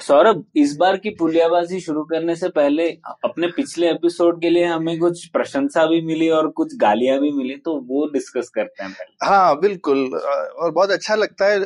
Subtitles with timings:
[0.00, 2.86] सौरभ, इस बार की पुलियाबाजी शुरू करने से पहले
[3.24, 7.56] अपने पिछले एपिसोड के लिए हमें कुछ प्रशंसा भी मिली और कुछ गालियाँ भी मिली
[7.56, 11.58] तो वो डिस्कस करते हैं पहले। हाँ बिल्कुल। और बहुत अच्छा लगता है,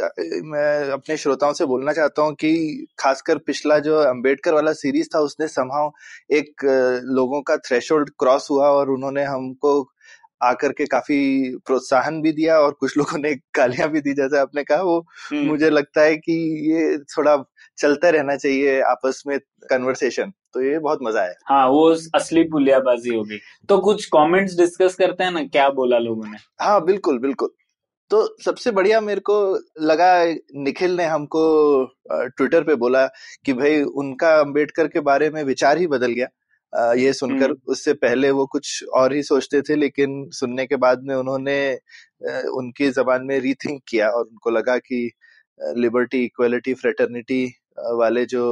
[0.45, 5.20] मैं अपने श्रोताओं से बोलना चाहता हूँ कि खासकर पिछला जो अंबेडकर वाला सीरीज़ था,
[5.20, 5.90] उसने समहाउ
[6.37, 6.65] एक
[7.15, 9.82] लोगों का थ्रेशोल्ड क्रॉस हुआ और उन्होंने हमको
[10.44, 11.18] आकर के काफ़ी
[11.66, 14.98] प्रोत्साहन भी दिया और कुछ लोगों ने गालियाँ भी दी जैसे आपने कहा वो
[15.32, 16.32] हम्म, मुझे लगता है कि
[16.72, 17.36] ये थोड़ा
[17.78, 19.38] चलता रहना चाहिए आपस में
[19.70, 24.95] कन्वर्सेशन तो ये बहुत मज़ा आया। हाँ वो असली पुलियाबाजी होगी। तो कुछ कमेंट्स डिस्कस
[24.95, 26.36] करते हैं ना क्या बोला लोगों ने?
[26.60, 27.51] हाँ बिल्कुल बिल्कुल।
[28.10, 29.36] तो सबसे बढ़िया मेरे को
[29.80, 30.24] लगा
[30.56, 31.42] निखिल ने हमको
[32.12, 33.06] ट्विटर पे बोला
[33.45, 36.26] कि भाई उनका अंबेडकर के बारे में विचार ही बदल गया।
[36.74, 41.02] ये सुनकर हम्म। उससे पहले वो कुछ और ही सोचते थे लेकिन सुनने के बाद
[41.02, 41.58] में उन्होंने
[42.52, 45.10] उनकी जबान में रीथिंक किया और उनको लगा कि
[45.76, 47.45] लिबर्टी इक्वलिटी फ्रेटर्निटी
[47.95, 48.45] वाले जो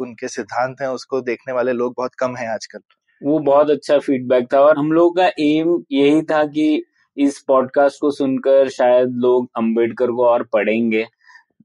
[0.00, 2.80] उनके सिद्धांत हैं उसको देखने वाले लोग बहुत कम हैं आजकल
[3.22, 6.82] वो बहुत अच्छा फीडबैक था और हम लोगों का एम यही था कि
[7.16, 11.06] इस पॉडकास्ट को सुनकर शायद लोग अंबेडकर को और पढ़ेंगे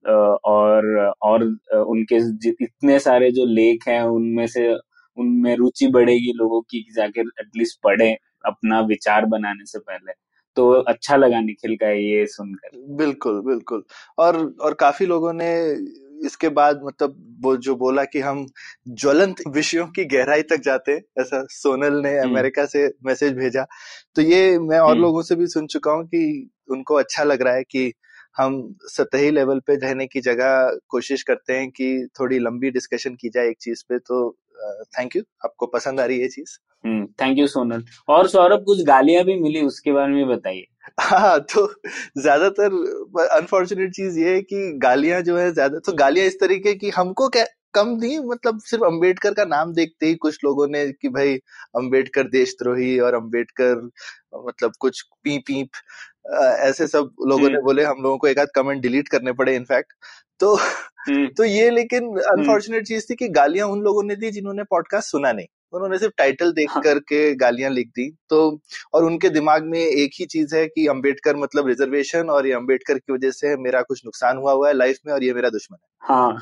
[0.05, 1.43] और और
[1.79, 2.15] उनके
[2.63, 4.73] इतने सारे जो लेख हैं उनमें से
[5.17, 8.11] उनमें रुचि बढ़ेगी लोगों की कि जाके एटलीस्ट पढ़े
[8.45, 10.11] अपना विचार बनाने से पहले
[10.57, 13.83] तो अच्छा लगा निखिल का ये सुनकर बिल्कुल बिल्कुल
[14.17, 15.51] और और काफ़ी लोगों ने
[16.25, 18.45] इसके बाद मतलब वो जो बोला कि हम
[18.89, 23.65] ज्वलंत विषयों की गहराई तक जाते हैं ऐसा सोनल ने हम्म। अमेरिका से मैसेज भेजा
[24.15, 26.23] तो ये मैं और हम्म। लोगों से भी सुन चुका हूँ कि
[26.69, 27.91] उनको अच्छा लग रहा है कि
[28.37, 28.55] हम
[28.87, 33.49] सतही लेवल पे रहने की जगह कोशिश करते हैं कि थोड़ी लंबी डिस्कशन की जाए
[33.49, 34.25] एक चीज़ पे तो
[34.99, 36.57] थैंक यू आपको पसंद आ रही है चीज़?
[36.83, 40.65] हम्म थैंक यू सोनल। और सौरभ कुछ गालियाँ भी मिली उसके बारे में बताइए।
[41.01, 41.67] हाँ तो
[42.17, 42.73] ज़्यादातर
[43.37, 47.29] अनफॉर्चुनेट चीज़ ये है कि गालियाँ जो है ज़्यादा तो गालियाँ इस तरीके की हमको
[47.29, 51.35] क्या कम नहीं मतलब सिर्फ़ अंबेडकर का नाम देखते ही कुछ लोगों ने कि भाई
[51.75, 53.89] अंबेडकर देशद्रोही और अंबेडकर
[54.47, 58.39] मतलब कुछ पी पीप अ, ऐसे सब लोगों ने हम्म। बोले हम लोगों को एक
[58.39, 59.93] आध कमेंट डिलीट करने पड़े इनफैक्ट
[60.39, 64.63] तो हम्म तो ये लेकिन अनफॉर्चुनेट चीज़ थी कि गालियाँ उन लोगों ने दी जिन्होंने
[64.63, 68.59] पॉडकास्ट सुना नहीं। उन्होंने सिर्फ़ टाइटल देख हाँ। करके गालियाँ लिख दी। तो
[68.93, 72.97] और उनके दिमाग में एक ही चीज़ है कि अंबेडकर मतलब रिजर्वेशन और ये अंबेडकर
[72.97, 75.77] की वजह से मेरा कुछ नुकसान हुआ हुआ है लाइफ में और ये मेरा दुश्मन
[75.83, 76.37] है। हाँ।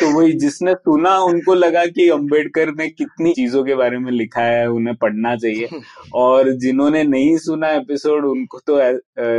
[0.00, 4.40] तो वही जिसने सुना उनको लगा कि अंबेडकर ने कितनी चीज़ों के बारे में लिखा
[4.40, 5.68] है उन्हें पढ़ना चाहिए।
[6.14, 8.76] और जिन्होंने नहीं सुना एपिसोड उनको तो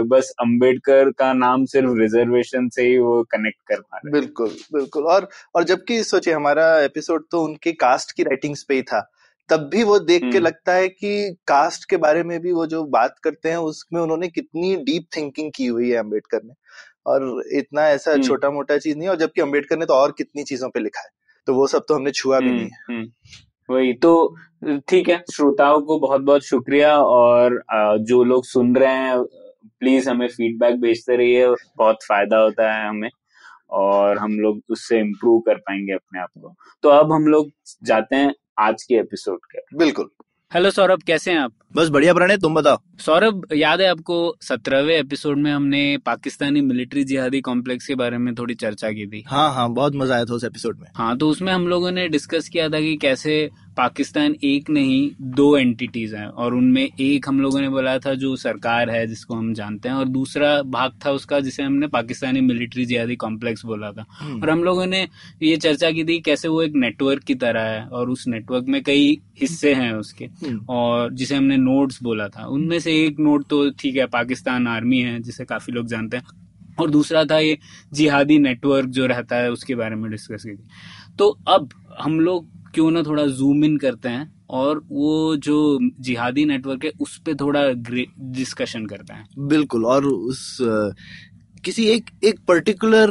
[0.03, 5.03] बस अंबेडकर का नाम सिर्फ़ रिजर्वेशन से ही वो कनेक्ट कर पा रहे बिल्कुल बिल्कुल।
[5.03, 9.11] और और जबकि सोचिए हमारा एपिसोड तो उनके कास्ट की राइटिंग्स पे ही था
[9.49, 12.65] तब भी वो देख के हम्म। लगता है कि कास्ट के बारे में भी वो
[12.65, 16.53] जो बात करते हैं उसमें उन्होंने कितनी डीप थिंकिंग की हुई है अंबेडकर ने।
[17.05, 20.43] और इतना ऐसा हम्म। छोटा मोटा चीज़ नहीं और जबकि अंबेडकर ने तो और कितनी
[20.43, 21.09] चीज़ों पे लिखा है।
[21.47, 24.35] तो वो सब तो हमने छुआ भी हम्म, नहीं है। हम्म। वही तो
[24.89, 27.63] ठीक है श्रोताओं को बहुत बहुत शुक्रिया और
[28.01, 29.23] जो लोग सुन रहे हैं
[29.79, 33.09] प्लीज़ हमें फीडबैक भेजते रहिए बहुत फ़ायदा होता है हमें
[33.69, 37.49] और हम लोग उससे इम्प्रूव कर पाएँगे अपने आप को। तो अब हम लोग
[37.83, 40.09] जाते हैं आज के एपिसोड के। बिल्कुल।
[40.51, 41.53] हेलो सौरभ कैसे हैं आप?
[41.75, 47.03] बस बढ़िया प्रणय तुम बताओ। सौरभ याद है आपको सत्रहवे एपिसोड में हमने पाकिस्तानी मिलिट्री
[47.03, 50.33] जिहादी कॉम्प्लेक्स के बारे में थोड़ी चर्चा की थी। हाँ हाँ बहुत मज़ा आया था
[50.33, 54.35] उस एपिसोड में। हाँ तो उसमें हम लोगों ने डिस्कस किया था कि कैसे पाकिस्तान
[54.43, 58.89] एक नहीं दो एंटिटीज हैं और उनमें एक हम लोगों ने बोला था जो सरकार
[58.89, 63.15] है जिसको हम जानते हैं और दूसरा भाग था उसका जिसे हमने पाकिस्तानी मिलिट्री जिहादी
[63.15, 65.07] कॉम्प्लेक्स बोला था। और हम लोगों ने
[65.43, 68.81] ये चर्चा की थी कैसे वो एक नेटवर्क की तरह है और उस नेटवर्क में
[68.83, 73.43] कई हिस्से हैं उसके हम्म। और जिसे हमने नोड्स बोला था। उनमें से एक नोड
[73.45, 76.23] तो ठीक है, पाकिस्तान आर्मी है, जिसे काफ़ी लोग जानते हैं।
[76.79, 77.57] और दूसरा था ये
[77.93, 80.57] जिहादी नेटवर्क जो रहता है, उसके बारे में डिस्कस की
[81.17, 81.69] तो अब
[81.99, 86.91] हम लोग क्यों ना थोड़ा जूम इन करते हैं, और वो जो जिहादी नेटवर्क है,
[87.01, 87.61] उस पर थोड़ा
[88.31, 90.57] डिस्कशन करते हैं। बिल्कुल, और उस
[91.65, 93.09] किसी एक एक पर्टिकुलर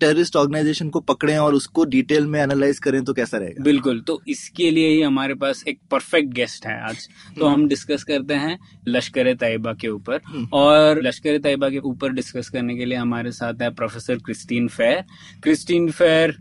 [0.00, 3.62] टेररिस्ट ऑर्गेनाइजेशन को पकड़ें और उसको डिटेल में एनालाइज करें तो कैसा रहेगा?
[3.64, 7.08] बिल्कुल तो इसके लिए ही हमारे पास एक परफेक्ट गेस्ट है आज।
[7.38, 8.58] तो हम डिस्कस करते हैं
[8.88, 13.32] लश्कर तैयबा के ऊपर हम्म। और लश्कर तैयबा के ऊपर डिस्कस करने के लिए हमारे
[13.32, 15.04] साथ है professor Christine Fair
[15.42, 16.36] Christine Fair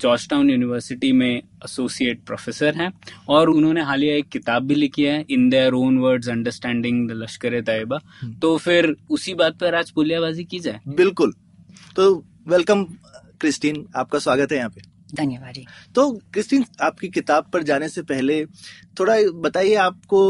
[0.00, 2.92] Georgetown University में एसोसिएट प्रोफेसर हैं
[3.28, 7.60] और उन्होंने हालिया एक किताब भी लिखी है in their own words understanding the Lashkar
[7.62, 7.98] Taiba.
[8.42, 11.34] तो फिर उसी बात पर आज पुलियाबाजी की जाए। बिल्कुल।
[11.96, 12.14] तो
[12.48, 12.84] वेलकम
[13.40, 15.54] क्रिस्टीन आपका स्वागत है यहाँ पे। धन्यवाद
[15.94, 18.44] तो क्रिस्टीन आपकी किताब पर जाने से पहले
[19.00, 20.20] थोड़ा बताइए आपको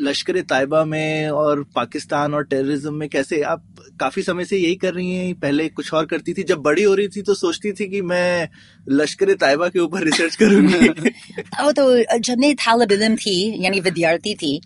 [0.00, 3.64] लश्कर तैयबा में और पाकिस्तान और टेररिज्म में कैसे आप
[4.00, 6.94] काफ़ी समय से यही कर रही हैं पहले कुछ और करती थी। जब बड़ी हो
[6.94, 8.48] रही थी तो सोचती थी कि मैं
[8.88, 10.88] लश्कर तैयबा के ऊपर रिसर्च करूँगी।
[11.64, 13.34] ओ तो जब मैं तालब इलम थी
[13.64, 14.56] यानी विद्यार्थी थी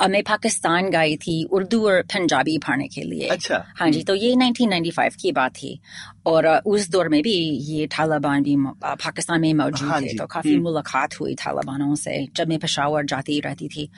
[0.00, 4.14] अ, मैं पाकिस्तान गई थी उर्दू और पंजाबी पढ़ने के लिए। अच्छा। हाँ जी तो
[4.14, 5.78] ये 1995 की बात थी।
[6.26, 7.32] और उस दौर में भी
[7.68, 12.48] ये तालिबान भी पाकिस्तान में मौजूद हाँ थे तो काफ़ी मुलाकात हुई तालिबानों से जब
[12.48, 13.88] मैं पेशावर जाती रहती थी।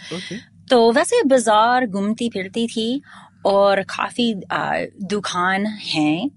[0.70, 2.86] तो वैसे बाज़ार घूमती फिरती थी
[3.46, 4.32] और काफ़ी
[5.12, 6.30] दुकान हैं।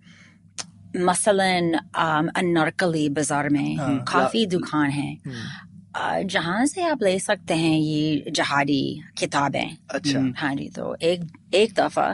[0.96, 3.78] मसलन अनारकली बाज़ार में
[4.08, 8.84] काफ़ी दुकान है जहाँ से आप ले सकते हैं ये जहादी
[9.18, 11.22] किताबें अच्छा। हाँ जी तो एक
[11.56, 12.08] एक दफ़ा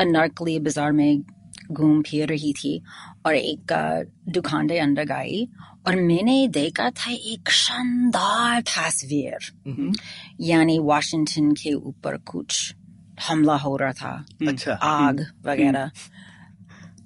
[0.00, 1.22] अनारकली बाज़ार में
[1.72, 2.80] घूम फिर रही थी
[3.26, 3.72] और एक
[4.28, 5.46] दुकान के अंदर गई
[5.86, 9.50] और मैंने देखा था एक शानदार तस्वीर
[10.40, 12.74] यानी वाशिंगटन के ऊपर कुछ
[13.28, 15.90] हमला हो रहा था अच्छा आग वगैरह.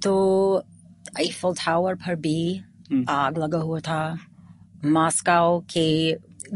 [0.03, 0.65] तो
[1.19, 2.39] आईफल टावर पर भी
[2.93, 4.01] हम्म। आग लगा हुआ था।
[4.85, 5.87] मॉस्को के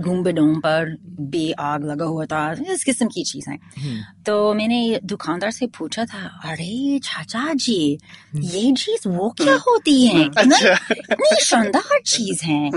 [0.02, 0.96] गुम्बदों पर
[1.30, 6.04] भी आग लगा हुआ था। इस किस्म की चीज़ें। हम्म, तो मैंने दुकानदार से पूछा
[6.04, 7.98] था अरे चाचा जी
[8.36, 10.24] ये चीज़ वो क्या होती है?
[10.28, 12.70] अच्छा। इतनी शानदार चीज़ है।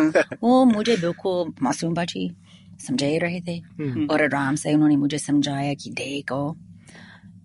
[0.44, 2.30] वो मुझे बिल्कुल मासूम बाजी
[2.88, 6.42] समझा रहे थे हम्म, और आराम से उन्होंने मुझे समझाया कि देखो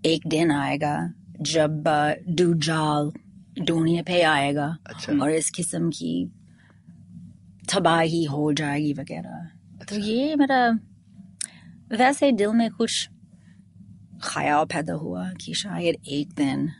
[0.04, 0.96] एक दिन आएगा
[1.40, 1.84] जब
[2.28, 3.12] डूजाल
[3.60, 6.30] दुनिया पे आएगा अच्छा। और इस किस्म की
[7.74, 9.48] तबाही हो जाएगी वगैरह।
[9.88, 10.78] तो ये मेरा
[11.92, 13.08] वैसे दिल में कुछ
[14.24, 16.70] ख्याल पैदा हुआ कि शायद एक दिन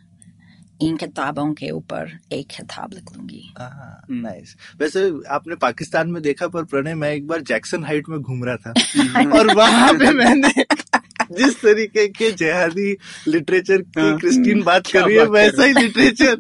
[0.83, 6.65] इन किताबों के ऊपर एक किताब लिख लूँगी नाइस वैसे आपने पाकिस्तान में देखा पर
[6.65, 10.65] प्रणय मैं एक बार जैक्सन हाइट में घूम रहा था और वहाँ पे मैंने
[11.33, 12.97] जिस तरीके के जेहादी
[13.29, 16.39] लिटरेचर की हाँ। क्रिस्टीन बात कर रही है वैसा ही लिटरेचर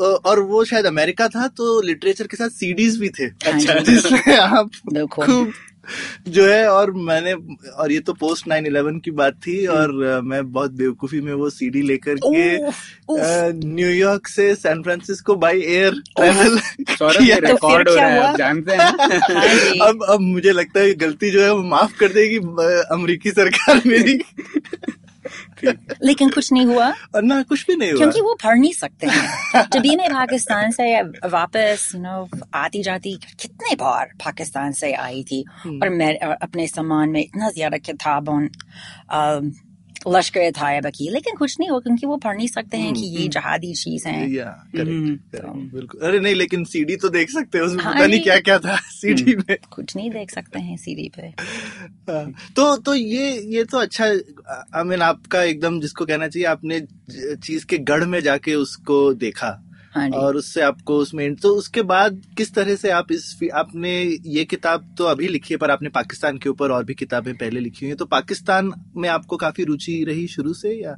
[0.00, 4.70] और वो शायद अमेरिका था तो लिटरेचर के साथ सीडीज भी थे अच्छा। जिसमें आप
[5.12, 5.52] खूब
[6.28, 7.32] जो है और मैंने
[7.70, 11.82] और ये तो पोस्ट 9/11 की बात थी और मैं बहुत बेवकूफ़ी में वो सीडी
[11.82, 12.58] लेकर के
[13.66, 18.72] न्यूयॉर्क से San Francisco by air travel तो रिकॉर्ड हो क्या रहा है आप जानते
[18.72, 22.36] हैं। हाँ अब अब मुझे लगता है गलती जो है वो माफ़ कर देगी
[22.90, 24.20] अमेरिकी सरकार मेरी।
[26.04, 29.66] लेकिन कुछ नहीं हुआ। ना कुछ भी नहीं हुआ। क्योंकि वो पढ़ नहीं सकते हैं।
[29.72, 35.44] जब मैं पाकिस्तान से वापस यू नो आती जाती कितने बार पाकिस्तान से आई थी।
[35.66, 38.40] और मैं अपने सामान में इतना ज़्यादा किताबों
[39.10, 39.52] अम,
[40.08, 43.28] लश्कर था की लेकिन कुछ नहीं हो क्योंकि वो पढ़ नहीं सकते हैं कि ये
[43.28, 47.84] जहादी चीज़ है। हम्म, करेक्ट बिल्कुल। अरे नहीं लेकिन सीडी तो देख सकते हैं उसमें
[47.84, 51.22] हाँ पता नहीं क्या क्या था सीडी में। कुछ नहीं देख सकते हैं सीडी पे।
[52.12, 54.04] हाँ, तो तो ये ये तो अच्छा
[54.78, 56.80] आई मीन आपका एकदम जिसको कहना चाहिए आपने
[57.36, 62.22] चीज़ के गढ़ में जाके उसको देखा। हाँ और उससे आपको उसमें तो उसके बाद
[62.36, 66.38] किस तरह से आप इस आपने ये किताब तो अभी लिखी है पर आपने पाकिस्तान
[66.38, 70.04] के ऊपर और भी किताबें पहले लिखी हुई हैं तो पाकिस्तान में आपको काफ़ी रुचि
[70.04, 70.96] रही शुरू से या?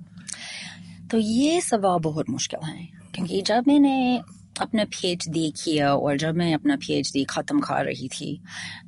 [1.11, 4.23] तो ये सवाल बहुत मुश्किल है क्योंकि जब मैंने
[4.61, 8.41] अपना पीएचडी किया और जब मैं अपना पीएचडी खत्म कर रही थी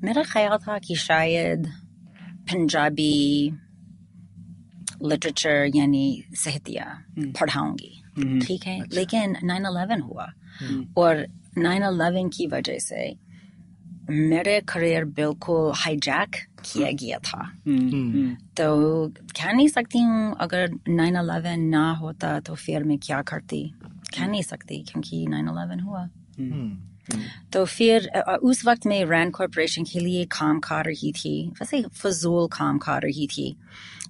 [0.04, 1.66] मेरा ख्याल था कि शायद
[2.22, 3.50] पंजाबी
[5.04, 6.84] लिटरेचर यानी साहित्य
[7.18, 7.95] पढ़ाऊँगी। हम्म,
[8.40, 8.80] ठीक है?
[8.80, 10.32] अच्छा। लेकिन 9/11 हुआ।
[10.96, 11.26] और
[11.58, 13.16] 9/11 की वजह से
[14.10, 20.70] मेरे करियर बिल्कुल हाईजैक किया गया था। हम्म, हम्म, तो कह नहीं सकती हूँ अगर
[20.88, 23.74] 9/11 ना होता तो फिर मैं क्या करती?
[24.18, 26.08] कह नहीं सकती क्योंकि 9/11 हुआ।
[26.38, 26.78] हम्म,
[27.52, 28.08] तो फिर
[28.42, 32.98] उस वक्त मैं रैंड कॉरपोरेशन के लिए काम खा रही थी। वैसे फजूल काम खा
[32.98, 33.56] रही थी।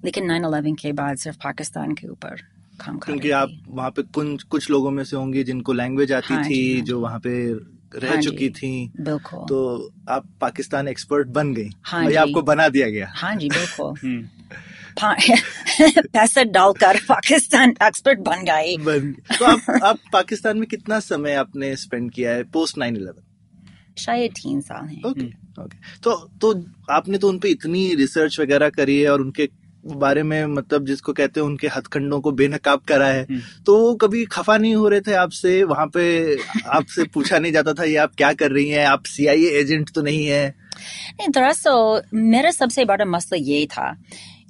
[0.05, 4.43] लेकिन 9/11 के बाद सिर्फ़ पाकिस्तान के ऊपर। काम कर क्योंकि आप वहाँ पे कुछ
[4.43, 7.53] कुछ लोगों में से होंगे जिनको लैंग्वेज आती हाँ थी हाँ जो वहाँ पे
[7.95, 8.69] रह हाँ चुकी थी।
[9.01, 13.49] बिल्कुल। तो आप पाकिस्तान एक्सपर्ट बन गई। हाँ जी। आपको बना दिया गया। हाँ जी
[13.49, 14.27] बिल्कुल। हम्म,
[16.13, 21.75] पैसा डालकर पाकिस्तान एक्सपर्ट बन गए। बन तो आप आप पाकिस्तान में कितना समय आपने
[21.75, 23.23] स्पेंड किया है पोस्ट नाइन इलेवन
[23.97, 25.25] शायद तीन साल हैं। ओके
[25.61, 26.53] ओके तो तो
[26.89, 29.49] आपने तो उनपे इतनी रिसर्च वगैरह करी है और उनके
[29.95, 33.93] बारे में मतलब जिसको कहते हैं उनके हथकंडों को बेनकाब करा है। हम्म। तो वो
[33.95, 35.63] कभी खफा नहीं हो रहे थे आपसे?
[35.63, 38.85] वहाँ पे आपसे पूछा नहीं जाता था ये आप क्या कर रही हैं?
[38.85, 40.47] आप सीआईए एजेंट तो नहीं है?
[41.19, 43.95] नहीं दरअसल मेरा सबसे बड़ा मसला ये था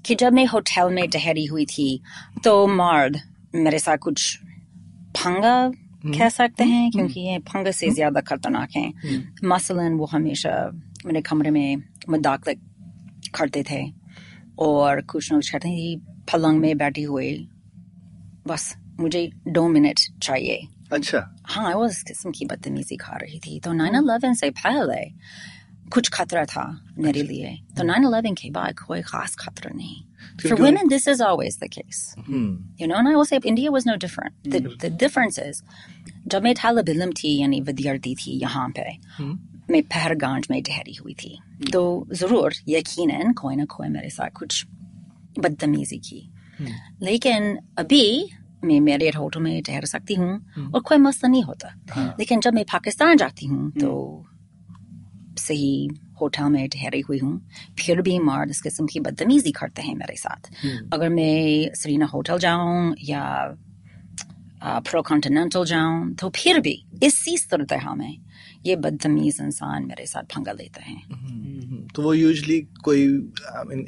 [0.05, 1.89] कि जब मैं होटल में ठहरी हुई थी
[2.43, 3.19] तो मर्द
[3.55, 4.37] मेरे साथ कुछ
[5.17, 5.71] फंगा
[6.07, 8.91] कह सकते हैं क्योंकि ये फंगस से ज़्यादा खतरनाक है।
[9.45, 10.51] मसलन वो हमेशा
[11.05, 12.53] मेरे कमरे में मुदाखले
[13.35, 13.81] करते थे।
[14.59, 15.99] और कुछ लोग कहते थे
[16.33, 17.49] पलंग में बैठी हुई।
[18.47, 23.59] बस मुझे दो मिनट चाहिए। अच्छा। हाँ वो इस किस्म की बदतमीजी खा रही थी।
[23.59, 25.09] तो नाइन अलेवन से पहले
[25.89, 30.41] कुछ खतरा था मेरे लिए। तो नाइन अलेवन के बाद कोई खास खतरा नहीं। For
[30.41, 32.17] क्योंकि- women, this is always the case.
[32.17, 34.55] Hmm. You know, and I will say India was no different.
[34.55, 35.63] The, the difference is,
[36.27, 38.97] जब मैं तालब इल्म थी यानी विद्यार्थी थी यहाँ पे
[39.69, 41.37] मैं पहरगांज में ठहरी हुई थी।
[41.71, 44.65] तो ज़रूर यकीनन कोई ना कोई मेरे साथ कुछ
[45.39, 46.29] बदतमीजी की।
[47.01, 48.29] लेकिन अभी
[48.63, 51.73] मैं मेरे होटल में ठहर सकती हूँ और कोई मसला नहीं होता।
[52.19, 54.25] लेकिन जब मैं पाकिस्तान जाती हूँ तो
[55.37, 55.87] सही
[56.21, 57.39] होटल में ठहरी हुई हूँ।
[57.79, 60.49] फिर भी मर्द इस किस्म की बदतमीजी करते हैं मेरे साथ।
[60.93, 63.23] अगर मैं सरीना होटल जाऊँ या
[64.63, 68.17] प्रो कॉन्टिनेंटल जाऊँ तो फिर भी इसी सूरत में
[68.67, 73.03] ये बदतमीज इंसान मेरे साथ पंगा लेते हैं। हम्म, तो वो यूजली कोई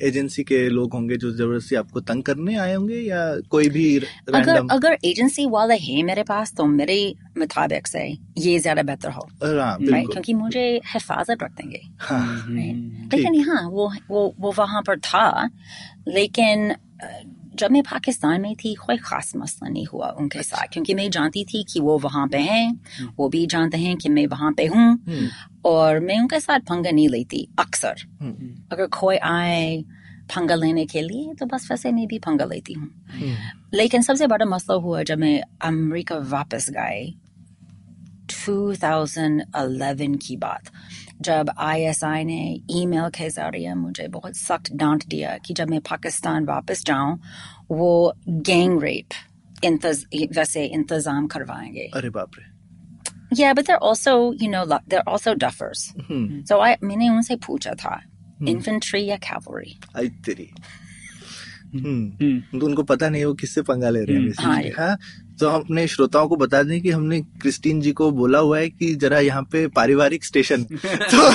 [0.08, 3.20] एजेंसी के लोग होंगे जो ज़बरदस्ती आपको तंग करने आए होंगे या
[3.50, 3.86] कोई भी
[4.34, 6.98] अगर अगर एजेंसी वाला है मेरे पास तो मेरे
[7.38, 8.04] मुताबिक से
[8.38, 14.34] ये ज़्यादा बेहतर हो। हाँ राइट क्योंकि मुझे हिफाजत रखेंगे हाँ। लेकिन यहाँ वो वो
[14.40, 15.50] वो वहाँ पर था
[16.08, 16.74] लेकिन
[17.60, 21.10] जब मैं पाकिस्तान में थी कोई खास मसला नहीं हुआ उनके अच्छा। साथ क्योंकि मैं
[21.12, 24.66] जानती थी कि वो वहाँ पे हैं वो भी जानते हैं कि मैं वहाँ पे
[24.66, 25.00] हूँ
[25.66, 28.06] और मैं उनके साथ पंगा नहीं लेती अक्सर।
[28.72, 29.84] अगर कोई आए
[30.36, 32.90] पंगा लेने के लिए तो बस वैसे मैं भी पंगा लेती हूँ।
[33.74, 37.14] लेकिन सबसे बड़ा मसला हुआ जब मैं अमेरिका वापस गए
[38.30, 40.72] 2011 की बात
[41.22, 46.46] जब आईएसआई ने ईमेल के ज़रिए मुझे बहुत सख्त डांट दिया कि जब मैं पाकिस्तान
[46.46, 47.20] वापस जाऊँ
[47.72, 49.10] वो गैंग रेप
[49.64, 50.06] इंतज,
[50.38, 52.60] वैसे इंतज़ाम करवाएँगे। अरे बाप रे।
[53.36, 55.82] Yeah, but they're also, you know, they're also duffers.
[56.10, 58.02] Hmm. So I मैंने उनसे पूछा था
[58.48, 60.50] इन्फेंट्री या कैवलरी आई तेरी।
[61.76, 64.98] हम्म। तो उनको पता नहीं वो किससे पंगा ले रहे हैं हाँ हाँ
[65.40, 68.70] तो हम अपने श्रोताओं को बता दें कि हमने क्रिस्टीन जी को बोला हुआ है
[68.70, 71.32] कि जरा यहाँ पे पारिवारिक स्टेशन। तो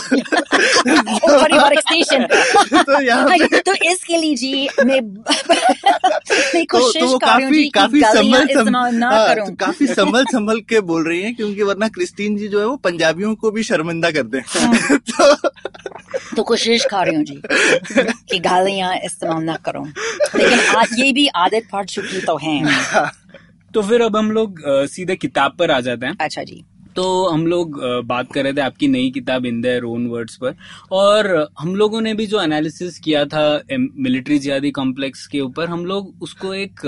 [1.41, 2.27] पारिवारिक स्टेशन।
[2.83, 5.01] तो यहाँ पे तो इसके लिए जी मैं
[6.55, 8.95] मैं तो, कोशिश तो वो कर रही हूँ काफ़ी जी कि काफ़ी गालियाँ संभल इस्तेमाल
[8.95, 12.49] ना हाँ, करूँ। तो काफ़ी संभल संभल के बोल रही हैं क्योंकि वरना क्रिस्टीन जी
[12.49, 15.35] जो है वो पंजाबियों को भी शर्मिंदा कर दें। हाँ। तो
[16.37, 17.43] तो कोशिश कर रही हूँ जी
[18.31, 19.87] कि गालियाँ इस्तेमाल ना करूँ।
[20.37, 23.24] लेकिन आज ये भी आदत पड़ चुकी तो है।
[23.75, 26.65] तो फिर अब हम लोग सीधे किताब पर आ जाते हैं। अच्छा जी।
[26.97, 30.55] तो हम लोग बात कर रहे थे आपकी नई किताब इन देयर ओन वर्ड्स पर।
[30.93, 31.27] और
[31.61, 36.23] हम लोगों ने भी जो एनालिसिस किया था मिलिट्री जिहादी कॉम्प्लेक्स के ऊपर हम लोग
[36.23, 36.81] उसको एक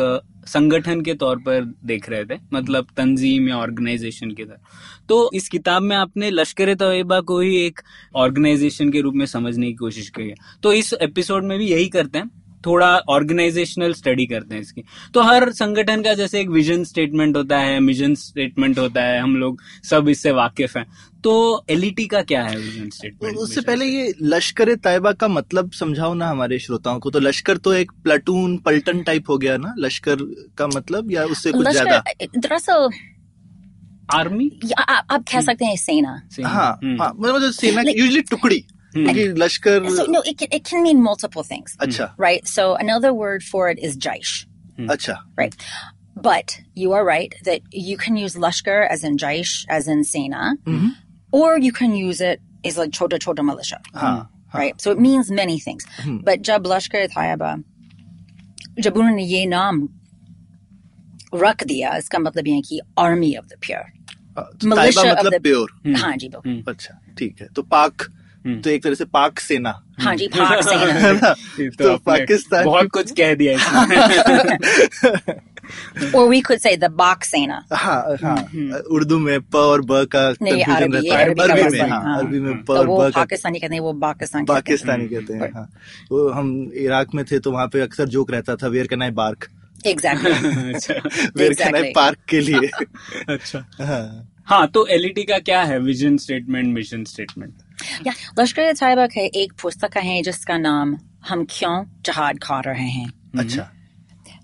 [0.46, 5.48] संगठन के तौर पर देख रहे थे। मतलब तंजीम या ऑर्गेनाइजेशन के तरह तो इस
[5.48, 7.80] किताब में आपने लश्कर तोयबा को ही एक
[8.16, 11.88] ऑर्गेनाइजेशन के रूप में समझने की कोशिश की है। तो इस एपिसोड में भी यही
[11.88, 12.30] करते हैं।
[12.66, 14.82] थोड़ा ऑर्गेनाइजेशनल स्टडी करते हैं इसकी।
[15.14, 19.36] तो हर संगठन का जैसे एक विजन स्टेटमेंट होता है मिशन स्टेटमेंट होता है हम
[19.36, 20.86] लोग सब इससे वाकिफ हैं।
[21.24, 26.14] तो एलईटी का क्या है विजन स्टेटमेंट उससे पहले ये लश्कर तैयबा का मतलब समझाओ
[26.14, 29.74] ना हमारे श्रोताओं को। तो लश्कर तो एक प्लाटून पलटन टाइप हो गया ना?
[29.78, 30.16] लश्कर
[30.58, 32.04] का मतलब या उससे कुछ ज़्यादा?
[32.38, 32.88] दरअसल
[34.14, 38.64] आर्मी या आ- आप कह सकते हैं सेना। हाँ हम्म। हाँ मतलब सेना यूजली टुकड़ी।
[38.95, 43.11] क्योंकि लश्कर so no it can, it can mean multiple things अच्छा right so another
[43.21, 44.33] word for it is jaish
[44.95, 45.55] अच्छा right
[46.27, 50.49] but you are right that you can use lashkar as in jaish as in sena
[51.41, 54.13] or you can use it as like chota chota militia हाँ
[54.59, 55.87] right so it means many things
[56.29, 57.53] but jab lashkar tayaba
[58.85, 59.79] जब उन्होंने ये नाम
[61.35, 63.83] रख दिया इसका मतलब ये है कि आर्मी ऑफ द प्योर
[64.37, 65.71] तो Militia ताइबा of मतलब the- प्योर
[66.01, 68.03] हाँ जी बिल्कुल अच्छा ठीक है तो पाक
[68.46, 73.10] तो एक तरह से पाक सेना। हाँ जी पाक सेना। ये तो पाकिस्तान बहुत कुछ
[73.20, 73.56] कह दिया
[76.14, 77.58] or we could say the Baksena.
[77.72, 78.36] हाँ हाँ।
[78.96, 82.18] उर्दू में प और ब का नहीं, कंफ्यूजन अरबी- रहता है। अरबी में हाँ हाँ।
[82.18, 85.32] अरबी में प तो और वो ब का पाकिस्तानी कहते हैं वो पाकिस्तान पाकिस्तानी कहते
[85.34, 85.68] हैं हाँ।
[86.12, 86.52] वो हम
[86.84, 89.48] इराक में थे तो वहाँ पे अक्सर जोक रहता था where can I bark
[89.86, 90.94] exactly अच्छा।
[91.36, 91.94] Where can I Exactly.
[91.94, 92.70] Park के लिए?
[93.34, 95.78] अच्छा। हाँ। हाँ तो एलईटी का क्या है?
[95.80, 97.52] विजन स्टेटमेंट मिशन स्टेटमेंट
[98.06, 103.12] या लश्कर तैयबा के एक पुस्तक है जिसका नाम हम क्यों जहाद खा रहे हैं।
[103.38, 103.70] अच्छा।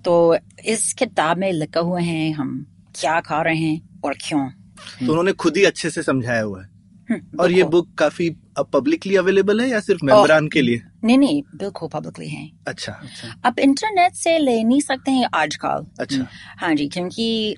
[0.04, 2.66] तो इस किताब में लिखा हुआ है हम
[3.00, 6.72] क्या खा रहे हैं और क्यों। तो उन्होंने खुद ही अच्छे से समझाया हुआ है।
[7.10, 10.82] हम्म, और ये बुक काफ़ी पब्लिकली अवेलेबल है या सिर्फ़ मेम्बरान के लिए?
[11.04, 13.00] नहीं नहीं बिल्कुल पब्लिकली है। अच्छा।
[13.44, 16.26] आप इंटरनेट से ले नहीं सकते हैं आजकल। अच्छा।
[16.58, 17.56] हाँ जी क्योंकि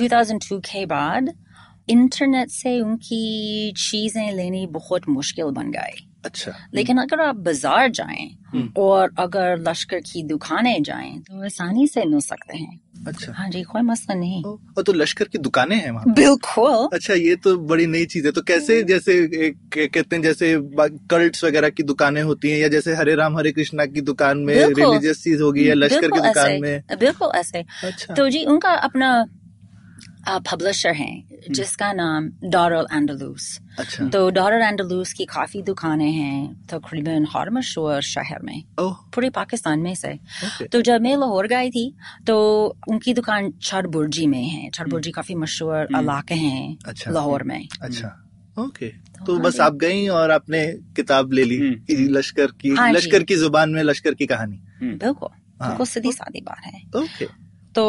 [0.00, 1.43] 2002 के बाद
[1.88, 8.72] इंटरनेट से उनकी चीज़ें लेनी बहुत मुश्किल बन गई। अच्छा। लेकिन अगर आप बाज़ार जाएँ
[8.78, 13.62] और अगर लश्कर की दुकानें जाएँ तो आसानी से मिल सकते हैं। अच्छा। हाँ जी
[13.62, 17.56] कोई मसला नहीं। ओ, और तो लश्कर की दुकानें हैं वहाँ बिल्कुल। अच्छा ये तो
[17.66, 19.20] बड़ी नई चीज़ है। तो कैसे जैसे
[19.76, 20.54] कहते हैं जैसे
[21.10, 24.54] कल्ट्स वगैरह की दुकानें होती हैं या जैसे हरे राम हरे कृष्णा की दुकान में
[24.54, 26.82] रिलीजियस चीज़ होगी या लश्कर की दुकान में?
[26.98, 29.14] बिल्कुल ऐसे। अच्छा। तो जी उनका अपना
[30.28, 31.12] पब्लिशर है
[31.50, 38.00] जिसका नाम डॉरल एंडलूस अच्छा। तो डॉरल एंडलूस की काफ़ी दुकानें हैं तकरीबन हर मशहूर
[38.02, 41.86] शहर में। पूरे पाकिस्तान में से। ओके तो जब मैं लाहौर गई थी
[42.26, 42.36] तो
[42.88, 48.20] उनकी दुकान छरबुर्जी में है। छठ छरबुर्जी काफ़ी मशहूर इलाके हैं अच्छा। लाहौर में। अच्छा।
[48.56, 48.88] ओके
[49.26, 50.66] तो बस आप गई और आपने
[50.96, 55.28] किताब ले ली हम्म। लश्कर की हाँ लश्कर की ज़ुबान में लश्कर की कहानी। बिल्कुल।
[55.60, 57.26] हाँ। बिल्कुल सीधी सादी बात है। ओके।
[57.74, 57.84] तो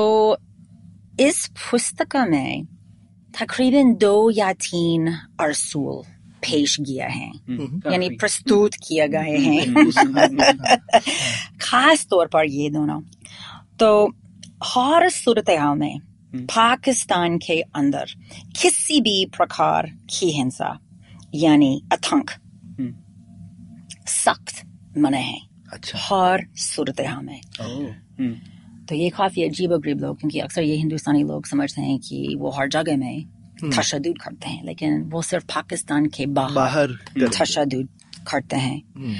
[1.19, 2.65] इस पुस्तक में
[3.33, 5.07] तकरीबन दो या तीन
[5.39, 6.01] अरसूल
[6.43, 7.29] पेश किया है
[7.91, 10.77] यानी प्रस्तुत किए गए हैं
[11.61, 12.99] खास तौर पर ये दोनों
[13.79, 13.89] तो
[14.65, 15.99] हर सूरत में
[16.33, 18.11] पाकिस्तान के अंदर
[18.61, 20.77] किसी भी प्रकार की हिंसा
[21.35, 22.31] यानी आतंक
[24.07, 24.63] सख्त
[24.97, 25.39] मना है
[25.73, 27.39] अच्छा हर सूरत में
[28.89, 32.49] तो ये काफ़ी अजीब गरीब लोग क्योंकि अक्सर ये हिंदुस्तानी लोग समझते हैं कि वो
[32.49, 33.25] हर जगह में
[33.63, 36.97] तशद करते हैं लेकिन वो सिर्फ़ पाकिस्तान के बाहर बाहर।
[37.39, 37.87] तशद
[38.31, 39.15] करते हैं। हम्म,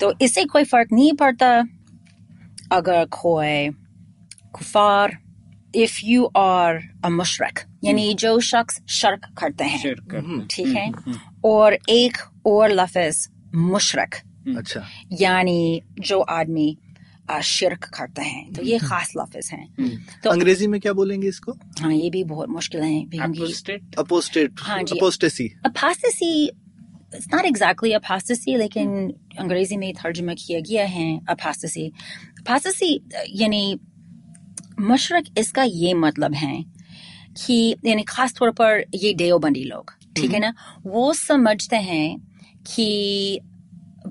[0.00, 1.66] तो इससे कोई फ़र्क नहीं पड़ता।
[2.72, 3.68] अगर कोई
[4.52, 5.18] कुफार
[5.74, 10.92] इफ़ यू आर अ मुशरक यानी जो शख्स शर्क करते हैं हम्म, ठीक है?
[11.44, 14.14] और एक और लफ्ज मुशरक
[14.56, 14.82] अच्छा।
[15.20, 16.76] यानी जो आदमी
[17.42, 21.52] शिरक करते हैं। तो ये खास लफ्ज हैं। तो अंग्रेज़ी में क्या बोलेंगे इसको?
[21.80, 23.02] हाँ ये भी बहुत मुश्किल है?
[23.98, 26.48] अपोस्टेट हाँ जी। Apostasy apostasy
[27.16, 31.90] it's not exactly apostasy लेकिन अंग्रेज़ी में तर्जुमा किया गया है apostasy
[32.42, 33.78] apostasy यानी
[34.80, 36.64] मशरक इसका ये मतलब है
[37.46, 40.54] कि यानी खास तौर पर ये देवबंदी लोग ठीक है ना?
[40.86, 42.18] वो समझते हैं
[42.74, 43.40] कि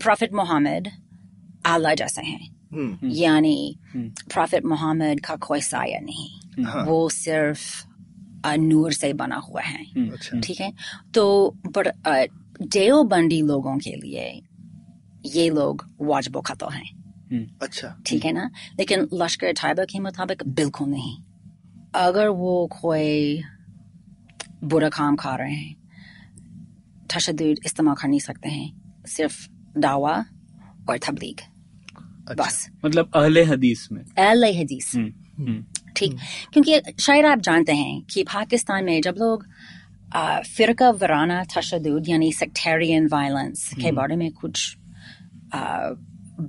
[0.03, 0.91] प्रॉफिट मोहम्मद
[1.65, 2.52] आला जैसे हैं। हम्म,
[3.03, 7.87] यानी प्रॉफिट मोहम्मद का कोई साया नहीं हाँ। वो सिर्फ़
[8.57, 10.73] नूर से बना हुआ है। अच्छा। ठीक है?
[11.13, 12.25] तो अ,
[12.61, 14.41] देवबंदी लोगों के लिए
[15.25, 16.89] ये लोग वाजबो खतो हैं।
[17.61, 18.49] अच्छा। ठीक है ना?
[18.79, 21.17] लेकिन लश्कर तैयबा के मुताबिक बिल्कुल नहीं।
[21.95, 23.41] अगर वो कोई
[24.63, 25.75] बुरा काम खा रहे हैं
[27.15, 30.25] तशद इस्तेमाल कर नहीं सकते हैं सिर्फ़ दावा
[30.89, 31.52] और तबलीग।
[32.29, 35.63] अच्छा। बस। मतलब अहले हदीस में। अल हदीस। हम्म, हम्म,
[35.97, 36.17] ठीक।
[36.53, 39.45] क्योंकि शायद आप जानते हैं कि पाकिस्तान में जब लोग
[40.15, 44.77] आ, फिरका वराना तशद यानी सेक्टेरियन वायलेंस के बारे में कुछ
[45.53, 45.89] आ,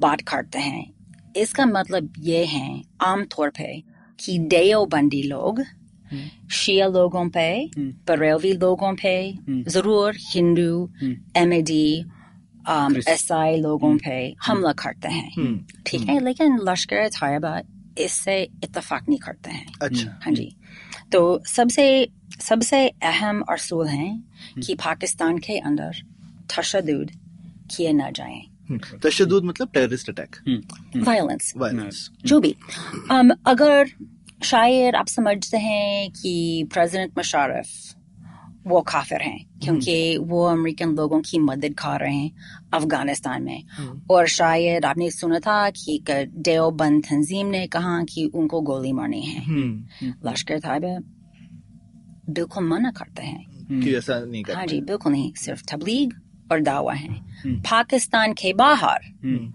[0.05, 0.85] बात करते हैं
[1.37, 3.83] इसका मतलब ये है आमतौर पे
[4.19, 5.63] कि देवबंदी लोग
[6.53, 7.47] शिया लोगों पे
[8.09, 9.15] बरेलवी लोगों पे
[9.71, 10.91] ज़रूर हिंदू
[11.37, 11.53] एम
[13.09, 17.61] ईसाई लोगों पे हमला करते हैं ठीक है लेकिन लश्कर तैयबा
[17.98, 20.57] इससे इतफाक नहीं करते हैं। अच्छा। हाँ जी।
[21.12, 22.09] तो सबसे
[22.40, 24.24] सबसे अहम असूल हैं
[24.66, 26.03] कि पाकिस्तान के अंदर
[26.57, 27.11] तशद
[27.77, 28.42] किए ना जाएँ।
[29.03, 30.37] तशद्दुद मतलब टेररिस्ट अटैक
[30.96, 32.57] वायलेंस वायलेंस जो भी।
[33.12, 33.90] Um, अगर
[34.44, 37.66] शायद आप समझते हैं कि प्रेसिडेंट मुशर्रफ
[38.66, 42.31] वो काफिर हैं क्योंकि वो अमेरिकन लोगों की मदद कर रहे हैं
[42.74, 43.64] अफ़गानिस्तान में।
[44.11, 46.05] और शायद आपने सुना था कि
[46.37, 50.98] देवबंद तंजीम ने कहा कि उनको गोली मारनी है। हम्म, लश्कर तैयबा
[52.33, 56.12] बिल्कुल मना करते हैं। कि ऐसा नहीं हाँ जी बिल्कुल नहीं सिर्फ़ तबलीग
[56.53, 57.14] और दावा है।
[57.46, 59.53] पाकिस्तान के बाहर हम्म,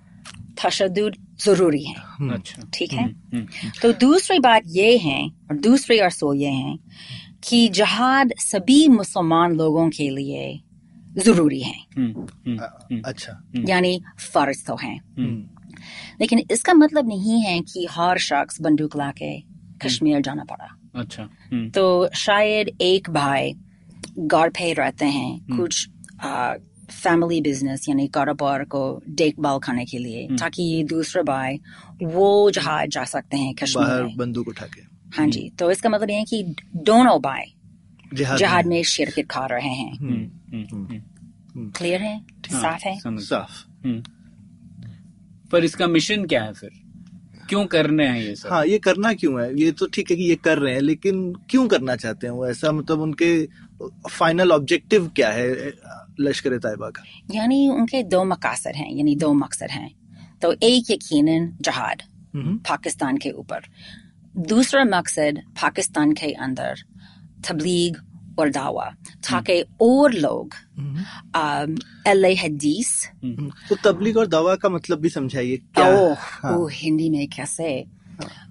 [0.63, 1.11] तशद
[1.45, 3.03] ज़रूरी है। हम्म। अच्छा। ठीक है?
[3.03, 6.79] हम्म, हम्म, तो दूसरी बात ये है और दूसरी असूल ये है
[7.43, 10.61] कि जहाद सभी मुसलमान लोगों के लिए
[11.17, 14.01] ज़रूरी है। हम्म, हम्म, हम्म, अच्छा। यानी
[14.33, 15.47] फ़र्ज़ तो है। हम्म,
[16.21, 19.39] लेकिन इसका मतलब नहीं है कि हर शख्स बंदूक ला के
[19.85, 21.23] कश्मीर जाना पड़ा। अच्छा
[21.69, 23.53] तो शायद एक भाई
[24.19, 25.89] घर पे रहते हैं कुछ
[27.03, 31.59] फैमिली बिज़नेस यानी कारोबार को देखभाल करने के लिए ताकि ये दूसरे भाई
[32.03, 36.15] वो जहाज़ जा सकते हैं कश्मीर बंदूक उठा के। हाँ जी। तो इसका मतलब ये
[36.15, 37.55] है कि दोनों भाई
[38.13, 42.17] जिहाद जहाज़ में। शिरकत कर रहे हैं। हम्म, हम्म, हम्म, क्लियर है?
[42.51, 42.99] हाँ, साफ़ है?
[43.07, 44.03] साफ़। हम्म।
[45.51, 46.69] पर इसका मिशन क्या है फिर?
[47.49, 48.49] क्यों करने हैं ये सब?
[48.49, 49.61] हाँ ये करना क्यों है?
[49.61, 52.47] ये तो ठीक है कि ये कर रहे हैं लेकिन क्यों करना चाहते हैं वो?
[52.47, 53.49] ऐसा मतलब उनके
[54.09, 55.73] फाइनल ऑब्जेक्टिव क्या है
[56.19, 57.03] लश्कर तैयबा का?
[57.31, 59.91] यानी उनके दो मकासद हैं यानी दो मकसद हैं।
[60.41, 62.03] तो एक यकीनन जहाद
[62.35, 63.61] हम्म, पाकिस्तान के ऊपर।
[64.47, 66.83] दूसरा मकसद पाकिस्तान के अंदर
[67.47, 67.97] तबलीग
[68.39, 68.85] और दावा
[69.29, 71.03] ताकि और लोग हम्म,
[72.09, 72.91] अल्लाह हदीस
[73.23, 75.87] हम्म। तो तबलीग और दवा का मतलब भी समझाइए क्या?
[75.87, 77.85] ओह हाँ। ओह, हिंदी में कैसे?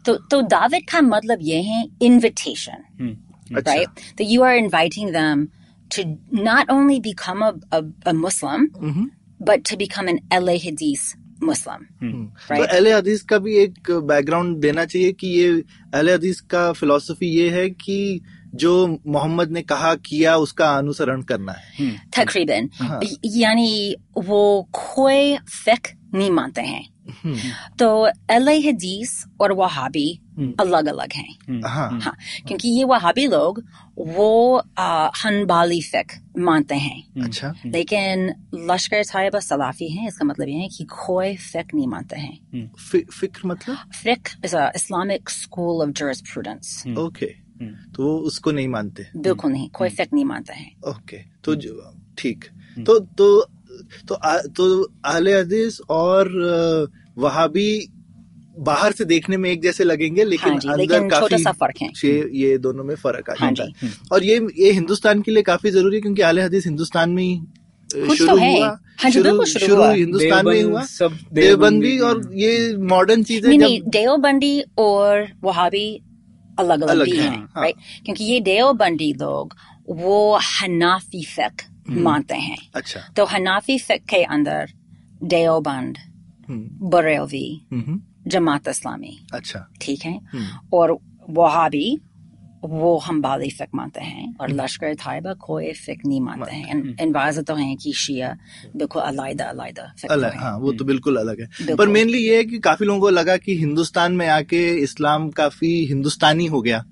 [0.07, 3.16] तो तो दावत का मतलब ये है इनविटेशन हम्म,
[3.57, 5.48] अच्छा। right that you are inviting them
[5.90, 9.64] to not only become a, a, a muslim hmm, but
[11.44, 11.85] Muslim.
[12.03, 15.51] हम्म। तो अहले हदीस का भी एक बैकग्राउंड देना चाहिए कि ये
[15.94, 18.20] अहले हदीस का फिलोसफी ये है कि
[18.55, 25.88] जो मोहम्मद ने कहा किया उसका अनुसरण करना है तकरीबन हाँ। यानी वो कोई फिक
[26.14, 26.97] नहीं मानते हैं
[27.78, 30.20] तो अल हदीस और वहाबी।
[30.60, 32.16] अलग अलग हैं। हाँ। हाँ
[32.48, 33.64] क्योंकि ये वहाबी लोग
[33.98, 34.56] वो
[35.24, 40.84] हनबाली फिक मानते हैं। अच्छा। लेकिन लश्कर साहिबा सलाफी हैं इसका मतलब ये है कि
[40.84, 43.76] कोई फिक नहीं मानते हैं। फि, फ़िक्र मतलब?
[43.94, 47.48] फिक is Islamic school of jurisprudence okay
[47.94, 49.06] तो वो उसको नहीं मानते?
[49.16, 51.54] बिल्कुल नहीं कोई फिक नहीं मानते हैं। ओके तो
[52.18, 52.44] ठीक।
[52.86, 53.46] तो तो
[54.08, 54.66] तो आ- तो
[55.04, 56.28] अहले हदीस और
[57.18, 57.70] वहाबी
[58.66, 61.82] बाहर से देखने में एक जैसे लगेंगे लेकिन हाँ अंदर लेकिन काफ़ी छोटा सा फ़र्क
[61.82, 65.30] है। ये ये दोनों में फ़र्क आ हाँ जाता है और ये ये हिंदुस्तान के
[65.30, 67.36] लिए काफ़ी ज़रूरी है क्योंकि आले हदीस हिंदुस्तान में ही
[68.16, 68.66] शुरू तो हुआ।
[69.00, 74.60] हाँ बिल्कुल शुरू हिंदुस्तान में ही हुआ। सब देवबंदी। और ये मॉडर्न चीज़ें नहीं देवबंदी
[74.78, 75.86] और वहाबी
[76.58, 79.54] अलग अलग अलग हैं, हैं हाँ। राइट क्योंकि ये देवबंदी लोग
[79.88, 84.72] वो हनाफी फिक मानते हैं। अच्छा। तो हनाफी फिक के अंदर
[85.22, 85.98] देवबंद
[86.48, 90.20] हम्म, बरेलवी हम्म, जमात इस्लामी। अच्छा। ठीक है?
[90.33, 90.98] हम्म, और
[91.31, 92.01] वहाबी
[92.64, 97.14] वो हम बाली फिक मानते हैं और लश्कर तैयबा कोई फिक नहीं मानते हैं। इन-
[97.14, 98.38] वाज़ तो हैं कि शिया
[98.77, 102.59] बिल्कुल अलग फिक अलग हाँ। वो तो बिल्कुल अलग है। पर मेनली ये है कि
[102.59, 106.85] काफ़ी लोगों को लगा कि हिंदुस्तान में आके इस्लाम काफ़ी हिंदुस्तानी हो गया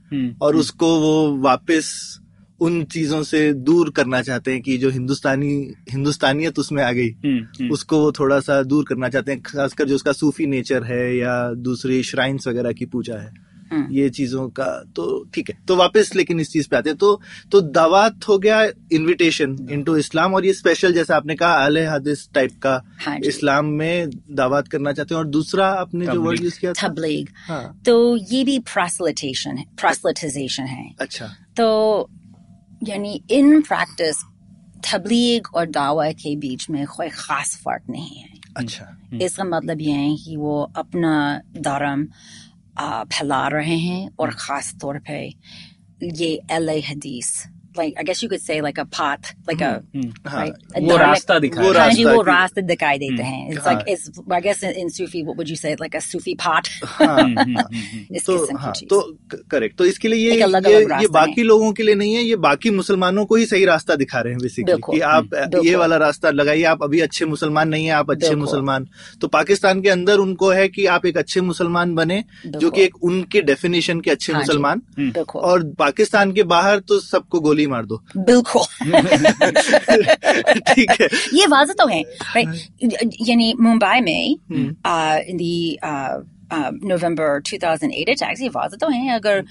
[0.43, 2.19] और उसको वो वापस
[2.61, 7.99] उन चीज़ों से दूर करना चाहते हैं कि जो हिंदुस्तानी हिंदुस्तानियत उसमें आ गई उसको
[7.99, 12.03] वो थोड़ा सा दूर करना चाहते हैं खासकर जो उसका सूफी नेचर है या दूसरी
[12.03, 14.66] श्राइन्स वगैरह की पूजा है। हम्म। ये चीज़ों का
[14.97, 17.21] तो ठीक है तो वापस लेकिन इस चीज़ पे आते हैं। तो
[17.53, 22.29] तो दावत हो गया इनविटेशन इनटू इस्लाम और ये स्पेशल जैसा आपने कहा अल हादिस
[22.35, 26.61] टाइप का हाँ इस्लाम में दावत करना चाहते हैं और दूसरा आपने जो वर्ड यूज़
[26.61, 31.66] किया था। तबलीग। हाँ। तो ये भी proselytation है proselytization है। अच्छा। तो
[32.88, 34.22] यानी इन प्रैक्टिस
[34.87, 38.87] तबलीग और दावा के बीच में कोई खास फ़र्क नहीं है अच्छा
[39.22, 41.14] इसका मतलब यह है कि वो अपना
[41.59, 42.05] धर्म
[42.79, 45.18] फैला रहे हैं और खास तौर पे
[46.14, 47.33] ये एल हदीस
[47.79, 49.71] like I guess you could say like a path, like a
[50.27, 54.33] हाँ, right, वो रास्ता दिखा हाँ जी वो रास्ते दिखाई देते हैं It's like it's
[54.33, 56.71] I guess in, in Sufi what would you say like a Sufi path
[58.27, 59.19] तो हाँ तो
[59.51, 62.71] करेक्ट तो इसके लिए ये ये, ये बाकी लोगों के लिए नहीं है ये बाकी
[62.71, 65.31] मुसलमानों को ही सही रास्ता दिखा रहे हैं बेसिकली कि आप
[65.65, 68.89] ये वाला रास्ता लगाइए आप अभी अच्छे मुसलमान नहीं है आप अच्छे मुसलमान।
[69.21, 73.05] तो पाकिस्तान के अंदर उनको है कि आप एक अच्छे मुसलमान बने जो। कि एक
[73.05, 74.83] उनके डेफिनेशन के अच्छे हाँ मुसलमान।
[75.35, 78.62] और पाकिस्तान के बाहर तो सबको गोली मार दो। बिल्कुल।
[80.74, 82.02] ठीक है। ये वाजह तो है
[82.37, 82.55] right?
[83.29, 85.79] यानी मुंबई में in the
[86.85, 89.44] November the uh, uh, 2008 attacks ये वाजह तो है। अगर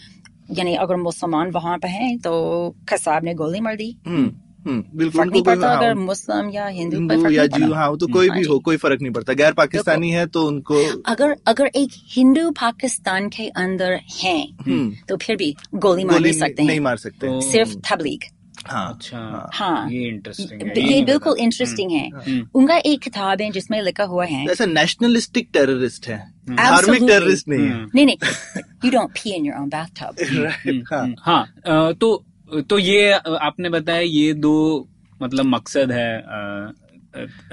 [0.51, 4.31] यानी अगर मुसलमान वहाँ पर हैं तो खसाब ने गोली मार दी। हम्म,
[4.67, 8.27] बिल्कुल। उनको कोई- पड़ता हाँ, अगर मुस्लिम या हिंदू हिंदू या जीव हाँ तो कोई
[8.27, 11.65] हाँ भी जी। हो कोई फ़र्क नहीं पड़ता। गैर पाकिस्तानी है तो उनको अगर अगर
[11.65, 16.79] एक हिंदू पाकिस्तान के अंदर हैं हम्म, तो फिर भी गोली मार नहीं सकते नहीं
[16.79, 18.19] मार सकते। सिर्फ़ तबलीग।
[18.67, 23.49] हाँ। अच्छा हाँ। ये इंटरेस्टिंग है ये बिल्कुल इंटरेस्टिंग है। हम्म। उनका एक किताब है
[23.51, 26.17] जिसमें लिखा हुआ है ऐसा नेशनलिस्टिक टेररिस्ट है।
[26.49, 28.17] धार्मिक टेररिस्ट नहीं है। हम्म। नहीं नहीं
[28.85, 32.25] you don't pee in your own bathtub Right, हाँ। हम्म, हाँ तो
[32.69, 34.55] तो ये आपने बताया ये दो
[35.21, 36.09] मतलब मकसद है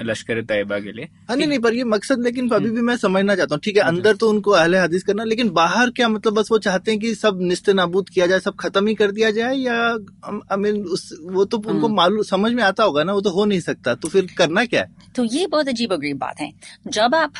[0.03, 2.95] लश्कर तैयबा के लिए। हाँ नहीं नहीं पर ये मकसद लेकिन अभी हम्म। भी मैं
[2.97, 6.33] समझना चाहता हूँ। ठीक है अंदर तो उनको अहले हदीस करना लेकिन बाहर क्या मतलब
[6.33, 9.31] बस वो चाहते हैं कि सब निस्ते नाबूद किया जाए सब खत्म ही कर दिया
[9.31, 9.77] जाए या
[10.25, 13.29] आई मीन उस वो तो उनको हम्म। मालूम समझ में आता होगा ना वो तो
[13.29, 14.91] हो नहीं सकता तो फिर करना क्या है?
[15.15, 16.51] तो ये बहुत अजीब गरीब बात है।
[16.89, 17.33] जब आप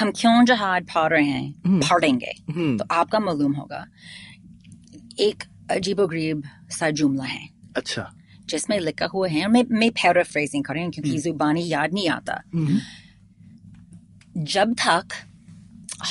[0.00, 1.54] हम क्यों जहाद पढ़ रहे हैं?
[1.66, 3.84] हम्म। हम्म, तो आपका मालूम होगा
[5.20, 8.12] एक अजीब गरीब सा जुमला है। अच्छा।
[8.48, 12.42] जिसमें लिखा हुआ है मैं मैं पैराफ्रेजिंग कर रही हूँ क्योंकि जुबानी याद नहीं आता।
[12.54, 12.78] हम्म,
[14.44, 15.08] जब तक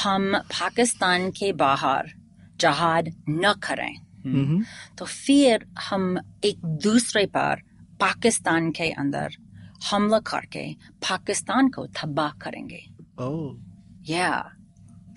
[0.04, 2.14] हम पाकिस्तान के बाहर
[2.60, 3.96] जहाद न करें
[4.26, 4.66] हम्म,
[4.98, 7.62] तो फिर हम एक दूसरे पर
[8.00, 9.30] पाकिस्तान के अंदर
[9.92, 12.86] हमला करके पाकिस्तान को तबाह करेंगे।
[13.20, 13.58] ओह,
[14.10, 14.42] Yeah.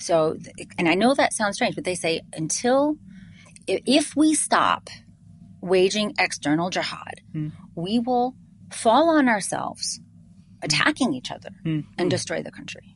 [0.00, 0.16] So,
[0.61, 2.96] and I know that sounds strange, but they say until,
[3.66, 4.88] if we stop
[5.61, 7.48] waging external jihad, hmm.
[7.74, 8.35] we will
[8.70, 10.00] fall on ourselves,
[10.62, 11.81] attacking each other, hmm.
[11.98, 12.93] and destroy the country.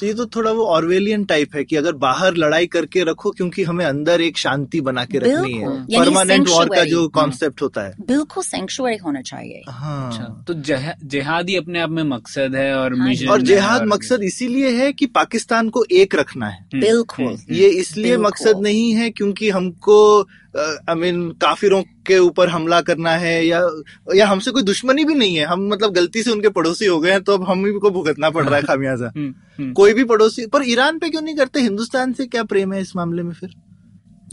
[0.00, 3.62] तो ये तो थोड़ा वो Orwellian type है कि अगर बाहर लड़ाई करके रखो क्योंकि
[3.62, 7.94] हमें अंदर एक शांति बना के रखनी है। परमानेंट वॉर का जो कॉन्सेप्ट होता है।
[8.06, 12.74] बिल्कुल सेंचुअरी होना चाहिए। हाँ। अच्छा तो जह, जिहाद ही अपने आप में मकसद है
[12.74, 16.66] और हाँ, मिशन और जिहाद और- मकसद इसीलिए है कि पाकिस्तान को एक रखना है।
[16.74, 23.10] बिल्कुल। ये इसलिए मकसद नहीं है क्योंकि हमको आई मीन काफिरों के ऊपर हमला करना
[23.10, 23.70] है या
[24.14, 27.10] या हमसे कोई दुश्मनी भी नहीं है। हम मतलब गलती से उनके पड़ोसी हो गए
[27.10, 30.04] हैं तो अब हम ही को भुगतना पड़ रहा है खामियाजा। हम्म, हम्म। कोई भी
[30.04, 31.60] पड़ोसी पर ईरान पे क्यों नहीं करते?
[31.60, 33.50] हिंदुस्तान से क्या प्रेम है इस मामले में फिर?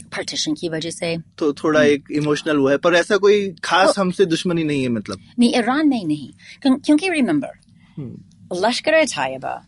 [0.02, 4.00] पार्टीशन की वजह से। तो थोड़ा एक इमोशनल हुआ है पर ऐसा कोई खास तो,
[4.00, 6.28] हमसे दुश्मनी नहीं है मतलब। नहीं ईरान में नहीं।
[6.62, 7.50] क्यों- क्योंकि रिमेम्बर
[7.96, 8.18] हम्म।
[8.66, 9.66] लश्कर तैयबा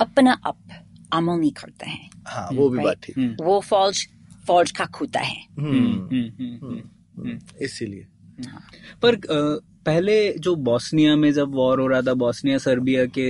[0.00, 0.56] अपना अप
[1.12, 2.88] अमल नहीं करते हैं। हाँ वो भी Right.
[2.90, 4.06] बात ठीक हम्म, वो फौज
[4.50, 6.82] फौज का खूता है। हम्म, हम्म, हम्म, हम्म।
[7.18, 8.06] हम्म, इसीलिए।
[9.02, 9.16] पर
[9.86, 13.26] पहले जो बॉस्निया में जब वॉर हो रहा था बॉस्निया सर्बिया के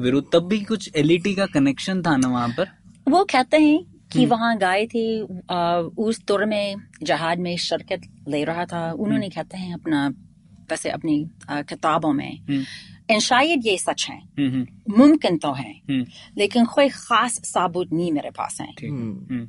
[0.00, 2.66] विरुद्ध तब भी कुछ एलईटी का कनेक्शन था ना वहाँ पर?
[3.08, 5.04] वो कहते हैं कि वहाँ गए थे
[5.50, 10.08] आ, उस दौर में जहाज़ में शिरकत ले रहा था। उन्होंने कहते हैं अपना
[10.70, 12.62] वैसे अपनी आ, किताबों में हम्म,
[13.10, 16.04] एंड शायद ये सच है हम्म, हम्म, मुमकिन तो है हम्म,
[16.38, 19.48] लेकिन कोई खास साबुत नहीं मेरे पास है। हम्म। हम्म,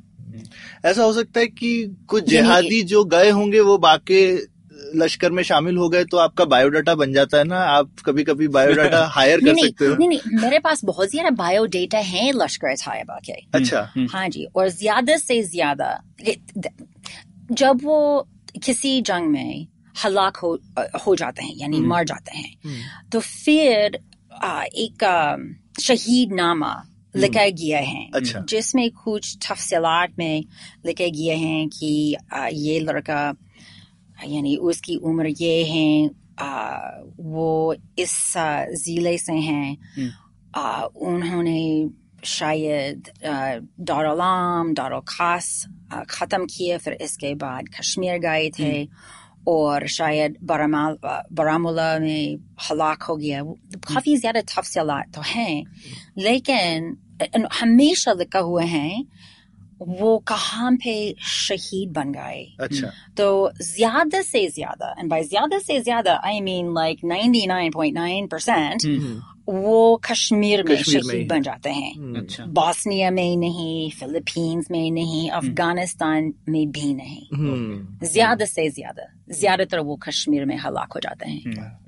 [0.84, 4.46] ऐसा हो सकता है कि कुछ जिहादी जो गए होंगे वो बाकी
[4.94, 7.58] लश्कर में शामिल हो गए तो आपका बायोडाटा बन जाता है ना?
[7.60, 11.30] आप कभी कभी बायोडाटा हायर कर नहीं सकते हो। नहीं नहीं मेरे पास बहुत ज़्यादा
[11.30, 16.02] बायोडेटा है लश्कर तैयबा के अच्छा। हाँ जी और ज़्यादा से ज़्यादा
[17.52, 18.28] जब वो
[18.64, 19.66] किसी जंग में
[20.04, 20.58] हलाक हो
[21.06, 22.78] हो जाते हैं यानी मर जाते हैं
[23.12, 23.98] तो फिर
[24.42, 25.36] आ, एक आ,
[25.80, 26.84] शहीद नामा
[27.16, 30.44] लिखा गया है। अच्छा। जिसमें कुछ तफसीलात में
[30.86, 32.16] लिखे गए हैं कि
[32.54, 33.22] ये लड़का
[34.26, 36.08] यानी उसकी उम्र ये है
[37.26, 38.16] वो इस
[38.78, 39.76] ज़िले से हैं।
[41.02, 41.88] उन्होंने
[42.26, 43.10] शायद
[43.82, 45.46] दारुलाम दारुल खास
[46.10, 48.88] खत्म किए फिर इसके बाद कश्मीर गए थे।
[49.48, 50.96] और शायद बारामाल
[51.32, 53.42] बारामूला में हलाक हो गया।
[53.86, 55.62] काफ़ी ज़्यादा तफसीलात तो हैं।
[56.18, 56.96] लेकिन
[57.60, 59.04] हमेशा लिखा हुआ है
[59.80, 63.26] वो कहाँ पे शहीद बन गए। अच्छा। तो
[63.62, 68.86] ज़्यादा से ज़्यादा एंड बाय ज़्यादा से ज़्यादा आई मीन लाइक 99.9 परसेंट
[69.48, 74.70] वो कश्मीर में कश्मीर में शहीद बन जाते हैं। हम्म। अच्छा। बॉस्निया में नहीं फिलीपींस
[74.70, 80.92] में नहीं अफ़गानिस्तान में भी नहीं। हम्म। ज़्यादा से ज़्यादा ज़्यादातर वो कश्मीर में हलाक
[80.92, 81.40] हो जाते हैं।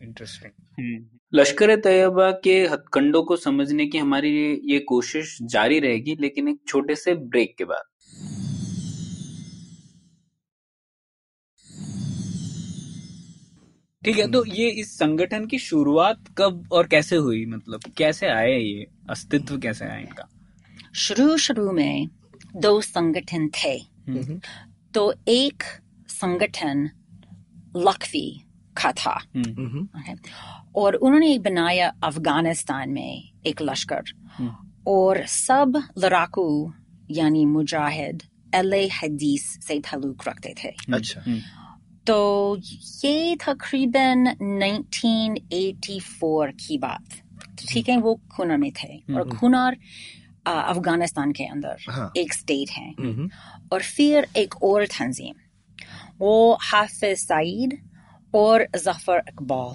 [0.03, 6.61] इंटरेस्टिंग लश्कर तैयबा के हथकंडों को समझने की हमारी ये, कोशिश जारी रहेगी लेकिन एक
[6.67, 7.83] छोटे से ब्रेक के बाद।
[14.05, 17.47] ठीक है तो ये इस संगठन की शुरुआत कब और कैसे हुई?
[17.47, 18.87] मतलब कैसे आए ये?
[19.11, 20.29] अस्तित्व कैसे आया इनका?
[20.95, 22.09] शुरू शुरू में
[22.57, 23.77] दो संगठन थे।
[24.09, 24.41] हम्म।
[24.95, 25.63] तो एक
[26.09, 26.91] संगठन
[27.77, 28.45] लखवी
[28.83, 30.19] का था। हम्म। Okay.
[30.77, 34.03] और उन्होंने बनाया अफ़गानिस्तान में एक लश्कर।
[34.87, 36.73] और सब लड़ाकू
[37.11, 38.23] यानी मुजाहिद
[38.55, 41.41] एल हदीस से ताल्लुक रखते थे। अच्छा।
[42.07, 42.59] तो
[43.05, 47.05] ये तकरीबन 1984 की बात।
[47.69, 49.77] ठीक है वो खुनर में थे। और खुनर
[50.47, 53.31] अफ़गानिस्तान के अंदर हाँ। एक स्टेट है। हम्म।
[53.73, 55.35] और फिर एक और तंजीम
[56.19, 57.88] वो हाफिज सईद
[58.35, 59.75] और ज़फ़र इकबाल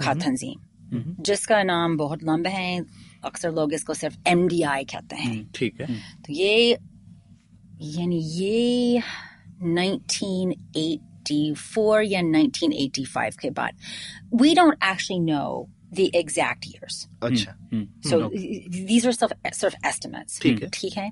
[0.00, 0.60] का तंजीम
[1.20, 2.84] जिसका नाम बहुत लंबा है।
[3.24, 5.86] अक्सर लोग इसको सिर्फ़ एम कहते हैं। ठीक है।
[6.26, 6.76] तो ये
[7.82, 9.02] यानी ये
[9.62, 13.74] 1984 या 1985 के बाद
[14.42, 17.54] we don't actually know the exact years अच्छा।
[18.08, 18.30] so
[18.88, 21.10] these are sort of, sort of estimates ठीक है। ठीक है?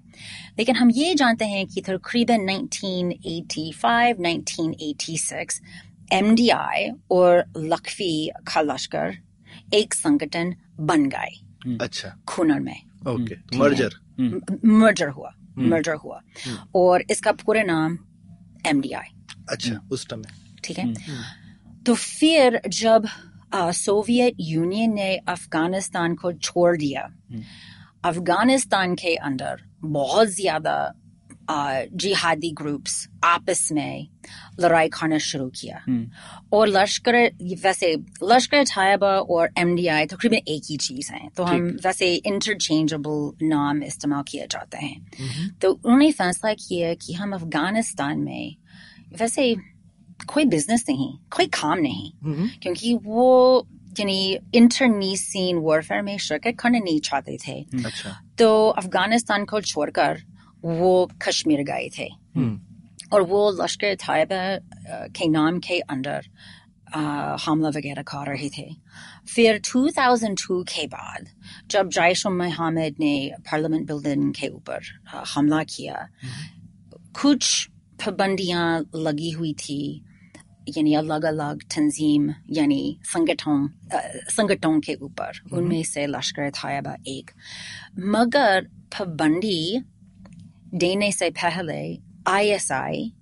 [0.59, 5.61] लेकिन हम ये जानते हैं कि तकरीबन 1985 1986
[6.13, 8.15] एमडीआई और लखवी
[8.49, 9.17] का लश्कर
[9.75, 12.77] एक संगठन बन गए अच्छा खुनर में
[13.09, 13.99] ओके मर्जर
[14.65, 16.21] मर्जर हुआ मर्जर हुआ
[16.77, 17.99] और इसका पूरा नाम
[18.67, 19.15] एमडीआई
[19.51, 20.93] अच्छा उस समय ठीक है
[21.87, 23.07] तो फिर जब
[23.55, 27.09] सोवियत यूनियन ने अफ़गानिस्तान को छोड़ दिया
[28.05, 30.75] अफ़गानिस्तान के अंदर बहुत ज़्यादा
[31.51, 34.07] जिहादी ग्रुप्स आपस में
[34.61, 36.07] लड़ाई करना शुरू किया
[36.53, 42.15] और लश्कर वैसे लश्कर तैयबा और एमडीआई तकरीबन एक ही चीज़ है। तो हम वैसे
[42.15, 45.07] इंटरचेंजेबल नाम इस्तेमाल किए जाते हैं।
[45.63, 48.57] तो उन्होंने फैसला किया कि हम अफ़गानिस्तान में
[49.21, 49.55] वैसे
[50.35, 52.13] कोई बिज़नेस नहीं कोई काम नहीं।
[52.63, 53.67] क्योंकि वो
[54.01, 60.23] यानी इंटरनीसीन वॉरफेयर में शिरकत करना नहीं चाहते थे। अच्छा। तो अफ़गानिस्तान को छोड़कर
[60.65, 60.91] वो
[61.27, 62.09] कश्मीर गए थे
[63.13, 64.43] और वो लश्कर तैयबा
[65.19, 66.27] के नाम के अंडर
[67.47, 68.67] हमला वगैरह कर रहे थे
[69.35, 71.27] फिर 2002 के बाद
[71.71, 73.15] जब जैश मोहम्मद ने
[73.51, 74.81] पार्लियामेंट बिल्डिंग के ऊपर
[75.35, 76.07] हमला किया
[77.21, 77.45] कुछ
[78.05, 78.65] पाबंदियाँ
[79.07, 79.81] लगी हुई थी
[80.77, 83.69] यानी अलग अलग तंजीम यानी संगठन
[84.37, 87.31] संगठनों के ऊपर उनमें से लश्कर तैयबा एक
[88.17, 88.61] मगर
[88.99, 89.61] पाबंदी
[90.75, 91.83] देने से पहले
[92.29, 93.13] आईएसआई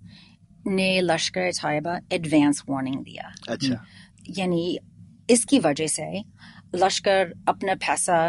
[0.67, 3.85] ने लश्कर तैयबा एडवांस वार्निंग दिया अच्छा
[4.39, 4.79] यानी
[5.31, 6.23] इसकी वजह से
[6.75, 8.21] लश्कर अपना पैसा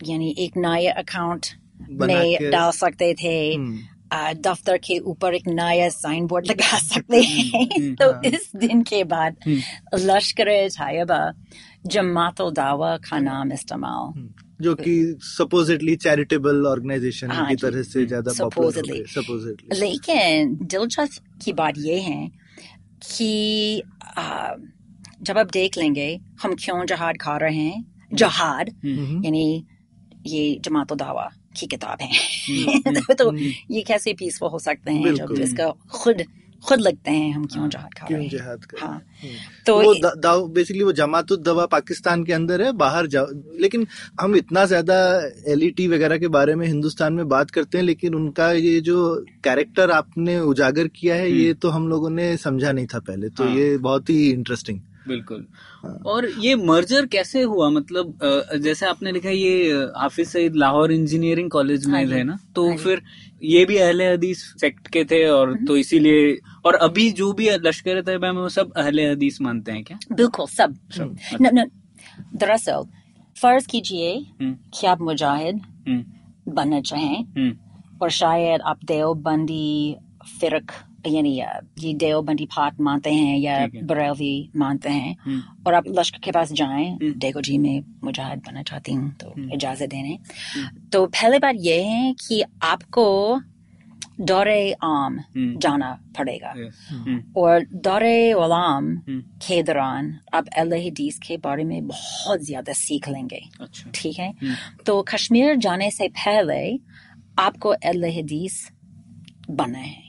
[0.00, 1.46] यानी एक नया अकाउंट
[1.90, 3.36] में डाल सकते थे
[4.14, 9.36] दफ्तर के ऊपर एक नया साइन बोर्ड लगा सकते हैं तो इस दिन के बाद
[9.94, 11.20] लश्कर तैयबा
[11.86, 14.12] जमात दावा का नाम इस्तेमाल
[14.60, 19.06] जो कि सपोजिटली चैरिटेबल ऑर्गेनाइजेशन हाँ की तरह से ज़्यादा Supposedly.
[19.06, 22.30] सपोजिटली लेकिन दिलचस्प की बात ये है
[23.16, 23.82] कि
[24.18, 24.54] आ,
[25.22, 28.08] जब आप देख लेंगे हम क्यों जहाद खा रहे हैं?
[28.14, 28.68] जहाद
[29.24, 29.66] यानी
[30.26, 32.08] ये जमात दावा की किताब है।
[32.92, 33.36] तो, तो
[33.70, 36.24] ये कैसे पीसफुल हो सकते हैं जब इसका खुद
[36.64, 39.00] खुद लगते हैं हम क्यों जहाद खा क्यों रहे हैं। कर हाँ।
[39.66, 43.26] तो वो द- दाव बेसिकली वो जमातुद दवा पाकिस्तान के अंदर है बाहर जाओ
[43.60, 43.86] लेकिन
[44.20, 44.96] हम इतना ज़्यादा
[45.48, 49.90] एलईटी वगैरह के बारे में हिंदुस्तान में बात करते हैं लेकिन उनका ये जो कैरेक्टर
[49.90, 53.56] आपने उजागर किया है ये तो हम लोगों ने समझा नहीं था पहले तो हाँ।
[53.56, 55.44] ये बहुत ही इंटरेस्टिंग बिल्कुल।
[56.06, 57.68] और ये मर्जर कैसे हुआ?
[57.70, 58.18] मतलब
[58.62, 62.38] जैसे आपने लिखा ये हाफिज सईद लाहौर इंजीनियरिंग कॉलेज में हाँ जी, ना?
[62.54, 63.02] तो हाँ फिर
[63.44, 68.00] ये भी अहले हदीस सेक्ट के थे और तो इसीलिए और अभी जो भी लश्कर
[68.02, 69.98] तैयबा में वो सब अहले हदीस मानते हैं क्या?
[70.12, 70.76] बिल्कुल सब।
[71.40, 71.66] न, न,
[72.36, 72.84] दरअसल
[73.36, 76.04] फ़र्ज़ कीजिए हम्म, कि आप मुजाहिद हम्म,
[76.52, 77.56] बनना चाहें हम्म,
[78.02, 79.96] और शायद आप देवबंदी
[80.40, 80.72] फिरक
[81.06, 81.30] यानी
[81.80, 86.52] ये देवबंदी पाठ मानते हैं या। बरेलवी मानते हैं हम्म। और आप लश्कर के पास
[86.52, 90.18] जाएँ हम्म। देखो जी मैं मुजाहिद बनना चाहती हूँ तो इजाज़त देने
[90.92, 93.06] तो पहले बात ये है कि आपको
[94.20, 96.52] दौरे आम हम्म। जाना पड़ेगा
[96.90, 103.08] हम्म, और दौरे हम्म, के दौरान आप अल हदीस के बारे में बहुत ज़्यादा सीख
[103.08, 104.54] लेंगे अच्छा ठीक है हम्म।
[104.86, 106.60] तो कश्मीर जाने से पहले
[107.38, 108.70] आपको अल हदीस
[109.50, 110.05] बनना है हम्म।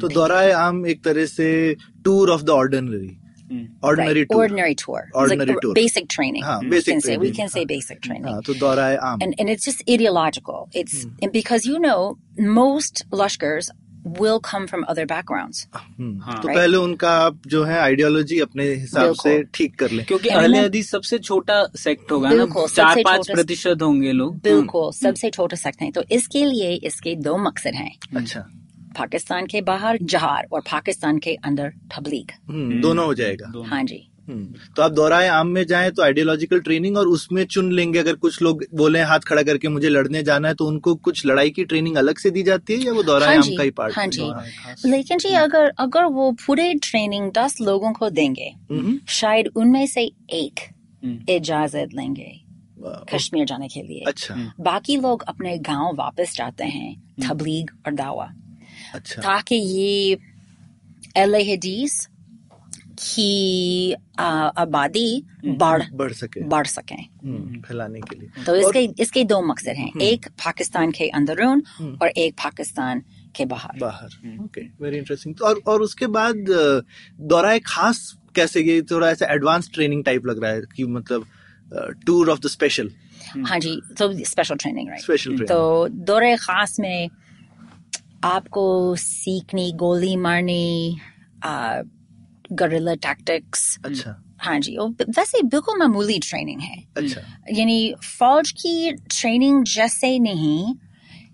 [0.00, 1.48] तो दौराए आम एक तरह से
[2.04, 3.10] tour of the ordinary
[3.50, 4.32] hmm, ordinary right.
[4.32, 5.74] Tour ordinary tour Ordinary like tour.
[5.78, 7.68] basic training हाँ, we basic can say we can say हाँ.
[7.72, 11.78] basic training हाँ तो दौराए आम and and it's just ideological it's and because you
[11.86, 11.98] know
[12.58, 13.68] most lashkars
[14.20, 16.56] will come from other backgrounds हम्म, हाँ। तो Right.
[16.56, 20.90] पहले उनका आप जो है आइडियोलॉजी अपने हिसाब से। ठीक कर लें क्योंकि अहले हदीस
[20.90, 25.92] सबसे छोटा सेक्ट होगा ना चार पाँच प्रतिशत होंगे लोग बिल्कुल सबसे छोटे सकते हैं
[25.98, 27.90] तो इसके लिए इसके दो मकसद हैं
[28.22, 28.44] अच्छा
[28.98, 33.82] पाकिस्तान के बाहर जहार और पाकिस्तान के अंदर तबलीग। हम्म, दोनों हो जाएगा। दोनों। हाँ
[33.84, 37.98] जी। हम्म, तो आप दौराए आम में जाएँ तो आइडियोलॉजिकल ट्रेनिंग और उसमें चुन लेंगे।
[37.98, 41.50] अगर कुछ लोग बोले हाथ खड़ा करके मुझे लड़ने जाना है तो उनको कुछ लड़ाई
[41.50, 43.96] की ट्रेनिंग अलग से दी जाती है या वो दौराए हाँ आम का ही पार्ट
[43.96, 49.48] हाँ जी। लेकिन जी अगर अगर वो पूरे ट्रेनिंग दस लोगों को देंगे हम्म, शायद
[49.56, 50.60] उनमें से एक
[51.04, 52.30] हम्म। इजाज़त लेंगे
[53.12, 56.94] कश्मीर जाने के लिए। अच्छा। बाकी लोग अपने गाँव वापस जाते हैं
[57.28, 58.30] तबलीग और दावा।
[58.94, 60.18] अच्छा। ताकि ये
[61.16, 62.06] एल हदीस
[62.98, 69.40] की आबादी बढ़ बढ़ सके। बढ़ सके। हम्म, फैलाने के लिए। तो इसके इसके दो
[69.46, 71.62] मकसद हैं। एक पाकिस्तान के अंदरून
[72.02, 73.02] और एक पाकिस्तान
[73.36, 76.44] के बाहर। बाहर। ओके वेरी इंटरेस्टिंग और और उसके बाद
[77.32, 81.26] दौरा खास कैसे ये थोड़ा ऐसा एडवांस ट्रेनिंग टाइप लग रहा है कि मतलब
[82.06, 82.90] टूर ऑफ़ द स्पेशल
[83.48, 87.08] हाँ जी तो स्पेशल ट्रेनिंग राइट स्पेशल तो दौरे खास में
[88.24, 90.96] आपको सीखनी गोली मारनी
[92.52, 97.20] गरिल्ला टैक्टिक्स अच्छा। हाँ जी वैसे बिल्कुल मामूली ट्रेनिंग है। अच्छा।
[97.52, 100.74] यानी फौज की ट्रेनिंग जैसे नहीं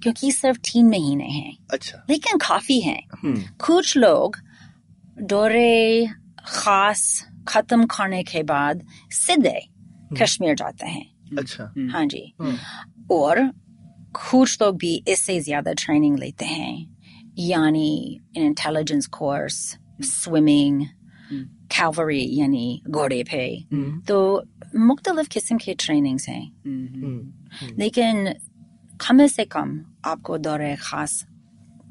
[0.03, 4.37] क्योंकि सिर्फ़ तीन महीने हैं। अच्छा। लेकिन काफ़ी हैं। हम्म। कुछ लोग
[5.21, 6.07] दौरे
[6.49, 9.61] खास खत्म करने के बाद सीधे
[10.23, 11.07] कश्मीर जाते हैं।
[11.39, 12.57] अच्छा। हाँ जी। हम्म,
[13.11, 13.41] और
[14.15, 16.97] कुछ लोग भी इससे ज़्यादा ट्रेनिंग लेते हैं।
[17.39, 20.87] यानी इंटेलिजेंस कोर्स स्विमिंग
[21.73, 24.45] कैवरी यानी घोड़े पे। हम्म, तो
[24.77, 28.35] मुख्तलिफ़ किस्म के ट्रेनिंग्स हैं। हम्म, लेकिन
[29.01, 31.25] कम से कम आपको दौरे खास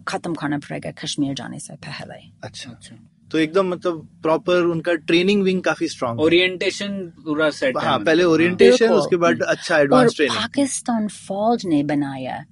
[0.08, 2.96] खत्म करना पड़ेगा कश्मीर जाने से पहले। अच्छा। अच्छा।
[3.32, 8.92] तो एकदम मतलब प्रॉपर उनका ट्रेनिंग विंग काफ़ी स्ट्रांग ओरिएंटेशन पूरा सेट हाँ। पहले ओरिएंटेशन
[8.92, 12.44] उसके बाद अच्छा एडवांस ट्रेनिंग पाकिस्तान फौज ने बनाया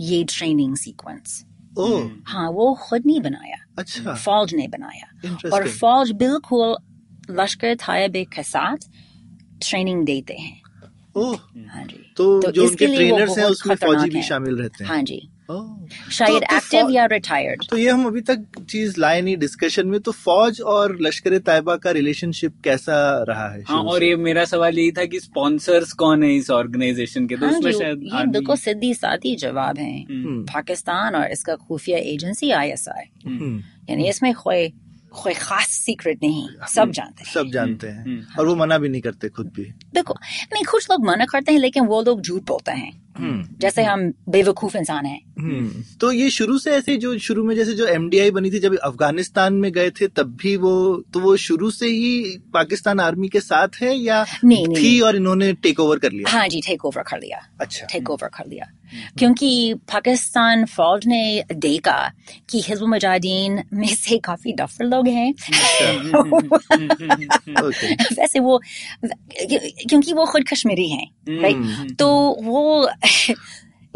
[0.00, 1.44] ये ट्रेनिंग सीक्वेंस
[1.78, 6.76] ओह हाँ वो खुद नहीं बनाया। अच्छा। फौज ने बनाया। और फौज बिल्कुल
[7.30, 8.88] लश्कर तैयबे के साथ
[9.68, 10.60] ट्रेनिंग देते हैं।
[11.16, 11.36] ओह
[11.68, 15.02] हाँ जी। तो तो जो उनके ट्रेनर्स हैं उसमें फौजी भी शामिल रहते हैं। हाँ
[15.02, 15.29] जी।
[16.12, 19.98] शायद तो एक्टिव या रिटायर्ड तो ये हम अभी तक चीज़ लाए नहीं डिस्कशन में
[20.00, 22.98] तो फौज और लश्कर तैयबा का रिलेशनशिप कैसा
[23.28, 27.26] रहा है हाँ और ये मेरा सवाल यही था कि स्पॉन्सर्स कौन है इस ऑर्गेनाइजेशन
[27.26, 27.36] के?
[27.36, 31.54] तो हाँ उसमें शायद ये देखो बिल्कुल सीधी सादी जवाब है। हम्म, पाकिस्तान और इसका
[31.56, 33.04] खुफिया एजेंसी आई एस आई
[33.90, 34.72] यानी इसमें कोई
[35.10, 38.88] कोई खास सीक्रेट नहीं सब जानते हैं। सब जानते हैं। हम्म। और वो मना भी
[38.88, 39.62] नहीं करते खुद भी।
[39.94, 40.14] देखो
[40.52, 44.12] नहीं कुछ लोग मना करते हैं लेकिन वो लोग झूठ बोलते हैं। हम्म, जैसे हम
[44.28, 48.30] बेवकूफ़ इंसान हैं। हम्म। तो ये शुरू से ऐसे जो शुरू में जैसे जो एमडीआई
[48.30, 52.38] बनी थी जब अफ़गानिस्तान में गए थे तब भी वो तो वो शुरू से ही
[52.54, 56.12] पाकिस्तान आर्मी के साथ है या नहीं, नहीं, थी नहीं। और इन्होंने टेक ओवर कर
[56.12, 56.30] लिया?
[56.30, 58.70] हाँ जी टेक ओवर कर लिया। अच्छा। टेक ओवर कर लिया।
[59.18, 62.12] क्योंकि पाकिस्तान फौज ने देखा
[62.50, 65.34] कि हिजबुल मुजाहिदीन में से काफ़ी डफर लोग हैं।
[68.20, 68.60] वैसे वो
[69.88, 72.90] क्योंकि वो खुद कश्मीरी हैं राइट तो वो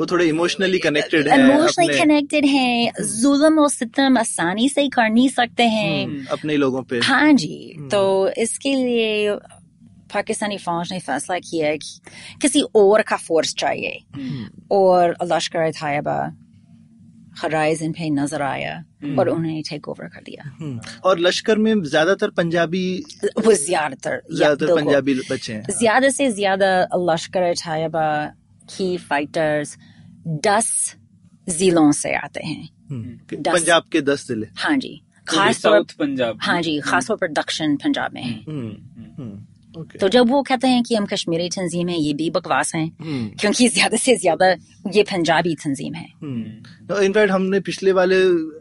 [0.00, 5.28] वो थोड़े इमोशनली कनेक्टेड है इमोशनली कनेक्टेड हैं। जुल्म और सितम आसानी से कर नहीं
[5.28, 9.36] सकते हैं। हम्म, अपने लोगों पे। हाँ जी तो इसके लिए
[10.14, 12.00] पाकिस्तानी फौज ने फैसला किया कि
[12.42, 13.98] किसी और का फोर्स चाहिए
[14.72, 16.18] और लश्कर तैयबा
[17.38, 18.74] खराइज इन पे नज़र आया
[19.18, 22.84] और उन्होंने टेक ओवर कर दिया हम्म, और लश्कर में ज़्यादातर पंजाबी
[23.38, 26.70] वो ज़्यादातर ज़्यादातर। पंजाबी बच्चे हैं ज़्यादा से ज़्यादा
[27.10, 28.06] लश्कर तैयबा
[28.68, 29.76] की फाइटर्स
[30.46, 30.70] दस
[31.48, 32.68] जिलों से आते हैं
[33.32, 37.76] पंजाब के दस ज़िले हाँ जी खास तौर पंजाब हाँ जी खास तौर पर दक्षिण
[37.84, 41.98] पंजाब में है हम्म, हम्म, तो जब वो कहते हैं कि हम कश्मीरी तंजीम है
[41.98, 44.50] ये भी बकवास है हम्म, क्योंकि ज़्यादा से ज़्यादा
[44.92, 48.16] ये पंजाबी तंजीम है। हम्म। इनफैक्ट हमने पिछले वाले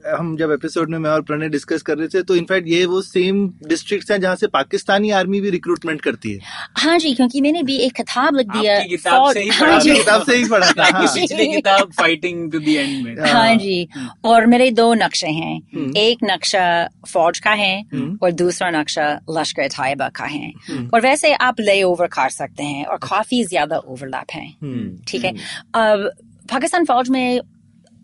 [0.09, 3.01] हम जब एपिसोड में मैं और प्रणय डिस्कस कर रहे थे तो इनफैक्ट ये वो
[3.01, 6.39] सेम डिस्ट्रिक्ट्स हैं जहाँ से पाकिस्तानी आर्मी भी रिक्रूटमेंट करती है।
[6.78, 10.24] हाँ जी क्योंकि मैंने भी एक किताब लिख दिया किताब से ही हाँ पढ़ा किताब
[10.26, 13.88] से ही पढ़ा था हाँ। आपकी पिछली किताब फाइटिंग टू द एंड में। हाँ। जी
[14.26, 16.64] और मेरे दो नक्शे हैं। एक नक्शा
[17.07, 17.76] फौज का है
[18.24, 20.51] और दूसरा नक्शा लश्कर तैयबा का है।
[20.93, 25.26] और वैसे आप ले ओवर कर सकते हैं और काफ़ी ज़्यादा ओवरलैप है। हम्म, ठीक
[25.26, 25.34] है?
[25.76, 26.10] अब
[26.51, 27.39] पाकिस्तान फौज में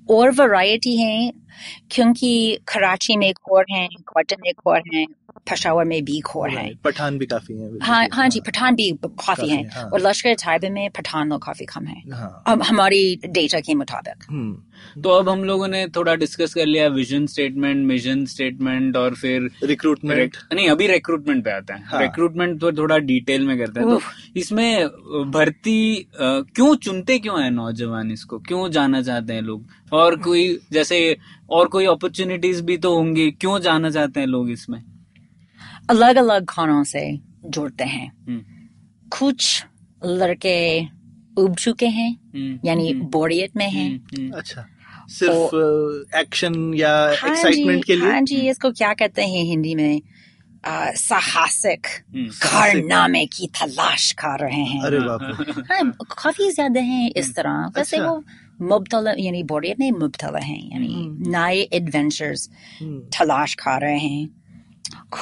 [0.10, 1.32] और वैरायटी है
[1.92, 5.06] क्योंकि कराची में खोर हैं क्वार्टर में खोर हैं
[5.50, 9.26] पेशावर में भी खोर हैं। पठान भी काफ़ी है हाँ हाँ जी पठान भी काफ़ी
[9.26, 12.64] काफ़ी हैं हैं, हाँ। और लश्कर तैयबा में पठान लोग काफ़ी कम हैं। हाँ। अब
[12.64, 17.26] हमारी डेटा के मुताबिक। हम्म, तो अब हम लोगों ने थोड़ा डिस्कस कर लिया विजन
[17.28, 22.72] स्टेटमेंट मिशन स्टेटमेंट और फिर रिक्रूटमेंट नहीं अभी रिक्रूटमेंट पे आते हैं। हाँ। रिक्रूटमेंट तो
[22.72, 24.02] थोड़ा डिटेल में करते हैं। तो
[24.36, 24.88] इसमें
[25.32, 28.40] भर्ती क्यों चुनते क्यों है नौजवान इसको?
[28.40, 29.68] क्यों जाना चाहते हैं लोग?
[29.94, 31.18] और कोई जैसे
[31.52, 34.84] और कोई अपॉर्चुनिटीज़ भी तो होंगी। क्यों जाना चाहते हैं लोग इसमें?
[35.90, 38.42] अलग अलग खानों से जुड़ते हैं। हम्म,
[39.18, 39.66] कुछ
[40.06, 40.82] लड़के
[41.38, 44.66] उब चुके हैं हम्म, यानी बोरियत में हैं। हम्म, हम्म, अच्छा।
[45.10, 45.56] सिर्फ़
[46.18, 48.12] एक्शन या हाँ एक्साइटमेंट के लिए?
[48.12, 50.02] हाँ जी इसको क्या कहते हैं हिंदी में?
[50.66, 55.22] आ, साहसिक हम्म, कारनामे की तलाश कर रहे हैं। अरे बाप
[55.72, 55.92] हाँ,
[56.24, 58.24] काफ़ी ज़्यादा हैं इस तरह। वैसे अच्छा। वो
[58.62, 62.50] मुबतला यानी बोरियत नहीं मुबतला हैं यानी नए एडवेंचर्स
[62.82, 64.30] हम्म, तलाश कर रहे हैं।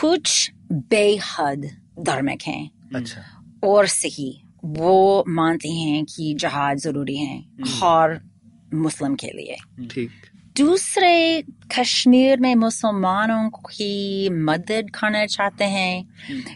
[0.02, 1.70] कुछ बेहद
[2.00, 3.22] धार्मिक हैं। अच्छा।
[3.64, 8.20] और सही वो मानते हैं कि जहाज़ ज़रूरी है हर
[8.74, 9.56] मुस्लिम के लिए।
[9.92, 10.10] ठीक।
[10.58, 11.44] दूसरे
[11.80, 16.08] कश्मीर में मुसलमानों की मदद करना चाहते हैं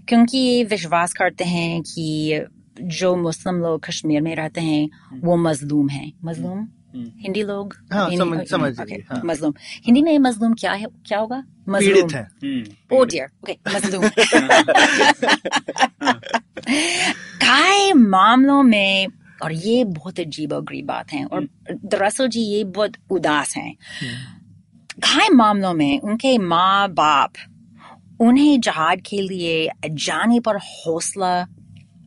[0.09, 2.39] क्योंकि ये विश्वास करते हैं कि
[2.83, 6.67] जो मुस्लिम लोग कश्मीर में रहते हैं वो मजलूम हैं। मजलूम?
[6.95, 7.75] हिंदी लोग?
[7.93, 10.85] हाँ, समझ- समझ ओके, हाँ। मजलूम। हिंदी में मजलूम क्या है?
[11.07, 11.43] क्या होगा?
[11.69, 14.09] मजलूम। है। हम्म, ओ डियर ओके मजलूम।
[17.37, 19.07] काय मामलों में
[19.43, 23.75] और ये बहुत अजीब और गरीब बात है और दरअसल जी ये बहुत उदास हैं।
[24.99, 27.33] काय मामलों में उनके माँ बाप
[28.19, 31.47] उन्हें जहाज़ के लिए जाने पर हौसला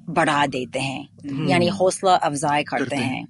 [0.08, 1.08] बढ़ा देते हैं।
[1.48, 3.26] यानी हौसला अफजाई करते हैं।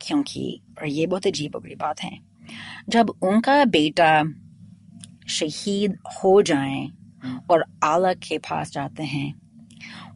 [0.00, 2.18] क्योंकि और ये बहुत अजीब और बात है।
[2.88, 4.24] जब उनका बेटा
[5.28, 6.88] शहीद हो जाए
[7.50, 9.42] और आला के पास जाते हैं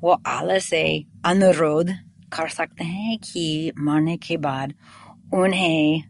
[0.00, 1.90] वो आला से अनुरोध
[2.32, 4.74] कर सकते हैं कि मरने के बाद
[5.34, 6.02] उन्हें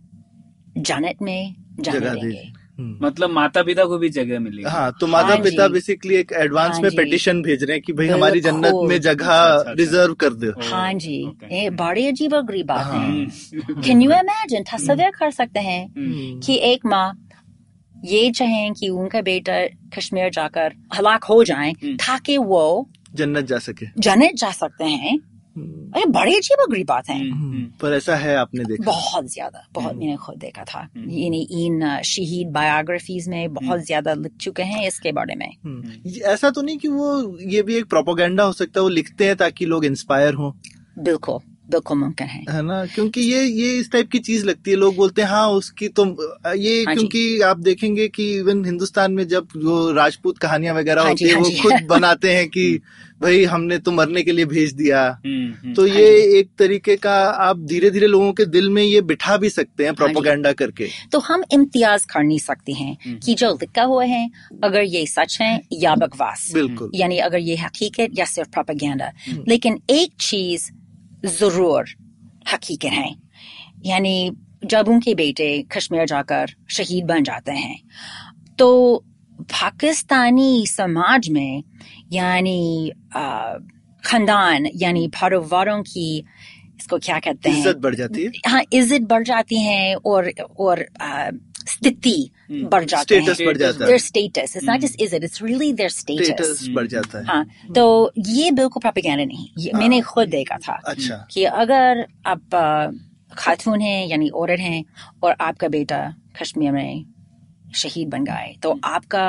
[0.79, 5.29] जन्नत में जाने देंगे। हम्म। मतलब माता पिता को भी जगह मिलेगी हाँ तो माता
[5.29, 8.75] हाँ पिता बेसिकली एक एडवांस हाँ में। पिटिशन भेज रहे हैं कि भाई हमारी जन्नत
[8.89, 11.17] में जगह अच्छा, अच्छा, अच्छा। रिज़र्व कर दो हाँ जी.
[11.53, 15.85] ये बड़ी अजीब और गरीब बात हाँ। है कैन यू इमेजिन तस्वीर कर सकते हैं
[15.87, 17.07] हम्म। कि एक माँ
[18.05, 19.61] ये चाहें कि उनका बेटा
[19.97, 22.65] कश्मीर जाकर हलाक हो जाए ताकि वो
[23.15, 27.65] जन्नत जा सके जन्नत जा सकते हैं हम्म। ये बड़ी अजीब अगरी बात है। हम्म।
[27.83, 28.85] पर ऐसा है आपने देखा?
[28.85, 34.33] बहुत ज़्यादा बहुत मैंने खुद देखा था। यानी इन शहीद बायोग्राफीज में बहुत ज़्यादा लिख
[34.41, 38.45] चुके हैं इसके बारे में। हम्म। ऐसा तो नहीं कि वो ये भी एक प्रोपोगंडा
[38.45, 40.53] हो सकता है वो लिखते हैं ताकि लोग इंस्पायर हों।
[40.99, 41.39] बिल्कुल।
[41.71, 42.85] बिल्कुल मुमकिन है है ना?
[42.87, 46.05] क्योंकि ये ये इस टाइप की चीज़ लगती है। लोग बोलते हैं हाँ उसकी तो
[46.57, 51.11] ये हाँ क्योंकि आप देखेंगे कि इवन हिंदुस्तान में जब जो राजपूत कहानियाँ वगैरह हाँ
[51.11, 52.69] होती है हाँ वो खुद बनाते हैं कि
[53.23, 57.15] भाई हमने तो मरने के लिए भेज दिया। हम्म, हम्म, तो ये एक तरीके का
[57.45, 60.89] आप धीरे धीरे लोगों के दिल में ये बिठा भी सकते हैं हाँ। प्रोपोगंडा करके।
[61.13, 64.29] तो हम इम्तियाज़ कर नहीं सकते हैं कि जो लिखा हुआ है
[64.65, 69.13] अगर ये सच है या बकवास। बिल्कुल। यानी अगर ये हकीकत या सिर्फ़ प्रोपेगेंडा
[69.49, 70.71] लेकिन एक चीज़
[71.25, 71.85] ज़रूर
[72.53, 73.15] हकीकत है।
[73.87, 74.31] यानी
[74.65, 77.79] जब उनके बेटे कश्मीर जाकर शहीद बन जाते हैं
[78.59, 79.05] तो
[79.53, 81.63] पाकिस्तानी समाज में
[82.13, 82.93] यानी
[84.05, 86.25] खानदान यानी परिवारों की
[86.79, 87.59] इसको क्या कहते हैं?
[87.59, 88.31] इज़्ज़त बढ़ जाती है?
[88.47, 91.31] हाँ इज़्ज़त बढ़ जाती है और और आ,
[91.69, 94.57] स्थिति बढ़ जाती है। स्टेटस बढ़ जाता है। Their status.
[94.57, 98.51] It's not just is it, it's really their status बढ़ जाता है। हाँ तो ये
[98.51, 102.95] बिल्कुल प्रोपेगेंडा नहीं। ये मैंने खुद देखा था अच्छा। कि अगर आप
[103.33, 104.85] खातून हैं यानी औरत हैं
[105.23, 105.99] और आपका बेटा
[106.41, 107.05] कश्मीर में
[107.75, 109.27] शहीद बन गए तो आपका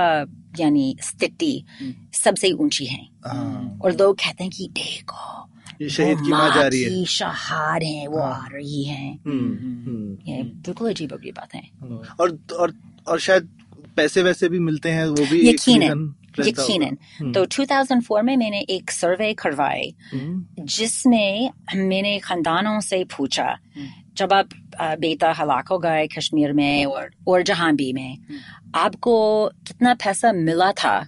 [0.59, 1.65] यानी स्थिति
[2.13, 5.46] सबसे ऊँची है। हाँ। और लोग कहते हैं कि देखो
[5.81, 9.53] ये शहीद की माँ जा रही है। की शहाद है वो आ रही है। हम्म,
[9.53, 11.69] हम्म। ये बिल्कुल अजीब अगली बात है।
[12.19, 12.73] और और
[13.07, 13.49] और शायद
[13.95, 18.91] पैसे वैसे भी मिलते हैं वो भी यकीनन होगा। यकीनन। तो 2004 में मैंने एक
[18.91, 23.57] सर्वे करवाए हम्म, जिसमें मैंने खानदानों से पूछा
[24.17, 24.49] जब आप
[24.99, 28.17] बेटा हलाक हो गए कश्मीर में और और जहाँ भी में
[28.75, 31.07] आपको कितना पैसा मिला था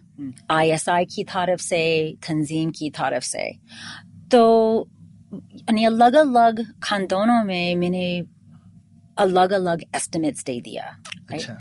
[0.52, 3.52] आईएसआई की तरफ़ से तंजीम की तरफ़ से?
[4.32, 4.42] तो
[5.34, 8.06] यानी अलग अलग खानदानों में मैंने
[9.18, 10.84] अलग अलग एस्टिमेट्स दे दिया
[11.32, 11.58] अच्छा।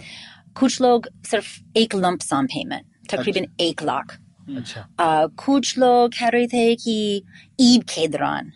[0.60, 4.18] कुछ लोग सिर्फ़ एक लंप सम पेमेंट तकरीबन अच्छा। एक लाख।
[4.56, 7.22] अच्छा। आ, कुछ लोग कह रहे थे कि
[7.60, 8.52] ईद के दौरान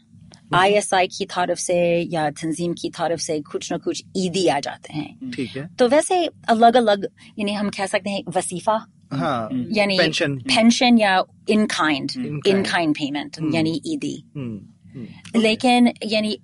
[0.54, 1.76] आईएसआई की तरफ़ से
[2.12, 5.88] या तंजीम की तरफ़ से कुछ ना कुछ ईदी आ जाते हैं। ठीक है। तो
[5.88, 7.08] वैसे अलग अलग
[7.38, 12.10] यानी हम कह सकते हैं वसीफा हाँ। यानी पेंशन। पेंशन या in kind
[12.46, 14.60] in kind payment यानी ईदी हम्म,
[14.94, 16.38] हम्म। लेकिन यानी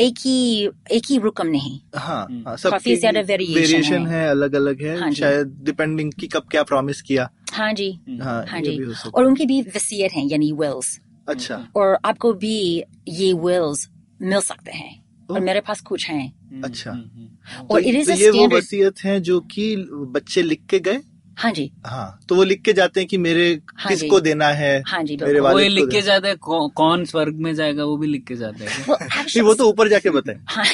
[0.00, 4.54] एक ही एक ही रुकम नहीं। हाँ हाँ काफ़ी ज़्यादा variation वेरिएशन है। है। अलग
[4.54, 7.90] अलग है हाँ शायद डिपेंडिंग की कब क्या प्रॉमिस किया। हाँ जी।
[8.22, 13.32] हाँ, हाँ जी। और उनकी भी वसीयत है यानी विल्स अच्छा। और आपको भी ये
[13.32, 13.88] विल्स
[14.22, 18.18] मिल सकते हैं। और मेरे पास कुछ हैं। अच्छा। और तो, it is तो a
[18.18, 21.00] ये वो वसीयत है जो कि बच्चे लिख के गए?
[21.38, 24.82] हाँ जी। हाँ तो वो लिख के जाते हैं कि मेरे हाँ किसको देना है
[24.86, 27.96] हाँ जी मेरे वो को लिख के जाता है कौ, कौन स्वर्ग में जाएगा वो
[27.96, 30.64] भी लिख के जाता है। Well, actually, वो तो ऊपर जाके बताए। हाँ,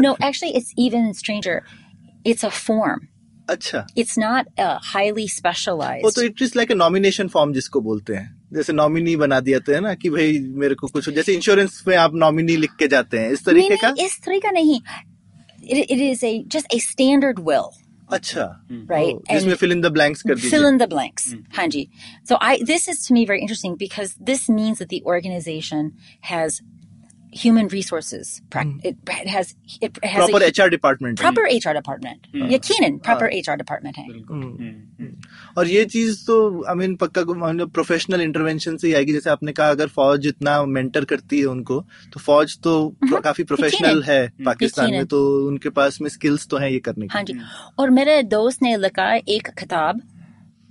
[0.00, 1.60] no, actually, it's even stranger.
[2.26, 2.98] It's a form.
[3.50, 5.44] अच्छा। It's not uh, highly
[6.04, 9.58] वो तो it is like a nomination form जिसको बोलते हैं। जैसे नॉमिनी बना दिया
[9.68, 13.18] है ना कि भाई मेरे को कुछ जैसे इंश्योरेंस में आप नॉमिनी लिख के जाते
[13.18, 13.94] हैं इस तरीके का?
[13.98, 14.80] इस तरीका नहीं.
[15.64, 19.15] It is a just a standard will, अच्छा right?
[19.15, 21.27] ओ, जिसमें And fill in the blanks कर fill दीजिए in the blanks.
[21.57, 21.83] Hanji.
[22.29, 25.91] So I this is to me very interesting because this means that the organization
[26.21, 26.61] has
[27.42, 28.42] human resources.
[28.52, 29.48] prac- It, it has
[29.82, 32.28] it has proper a HR department proper HR department.
[32.52, 34.06] Yakinan, proper HR department है.
[35.58, 37.24] और ये चीज़ तो I mean पक्का
[37.64, 41.80] professional intervention से ही आएगी। जैसे आपने कहा अगर फौज इतना मेंटर करती है उनको
[42.12, 46.72] तो फौज तो काफ़ी प्रोफेशनल है पाकिस्तान में तो उनके पास में स्किल्स तो है
[46.72, 47.34] ये करने की हाँ जी।
[47.78, 50.02] और मेरे दोस्त ने लिखा एक किताब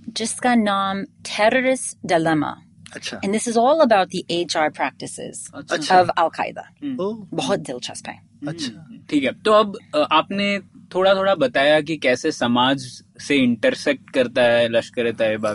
[0.08, 2.56] जिसका नाम टेररिस्ट डिलेमा
[2.94, 6.64] अच्छा। And this is all about the HR practices अच्छा। of Al Qaeda.
[7.00, 8.20] ओ बहुत दिलचस्प है.
[8.48, 9.78] अच्छा। ठीक है। तो अब
[10.12, 10.58] आपने
[10.94, 12.82] थोड़ा थोड़ा बताया कि कैसे समाज
[13.20, 15.54] से इंटरसेक्ट करता है लश्कर तैयबा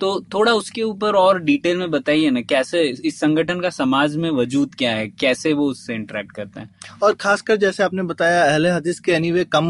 [0.00, 4.30] तो थोड़ा उसके ऊपर और डिटेल में बताइए ना कैसे इस संगठन का समाज में
[4.30, 5.06] वजूद क्या है?
[5.10, 6.70] कैसे वो उससे इंटरेक्ट करते हैं?
[7.02, 9.66] और खासकर जैसे आपने बताया अहले हदीस के एनीवे कम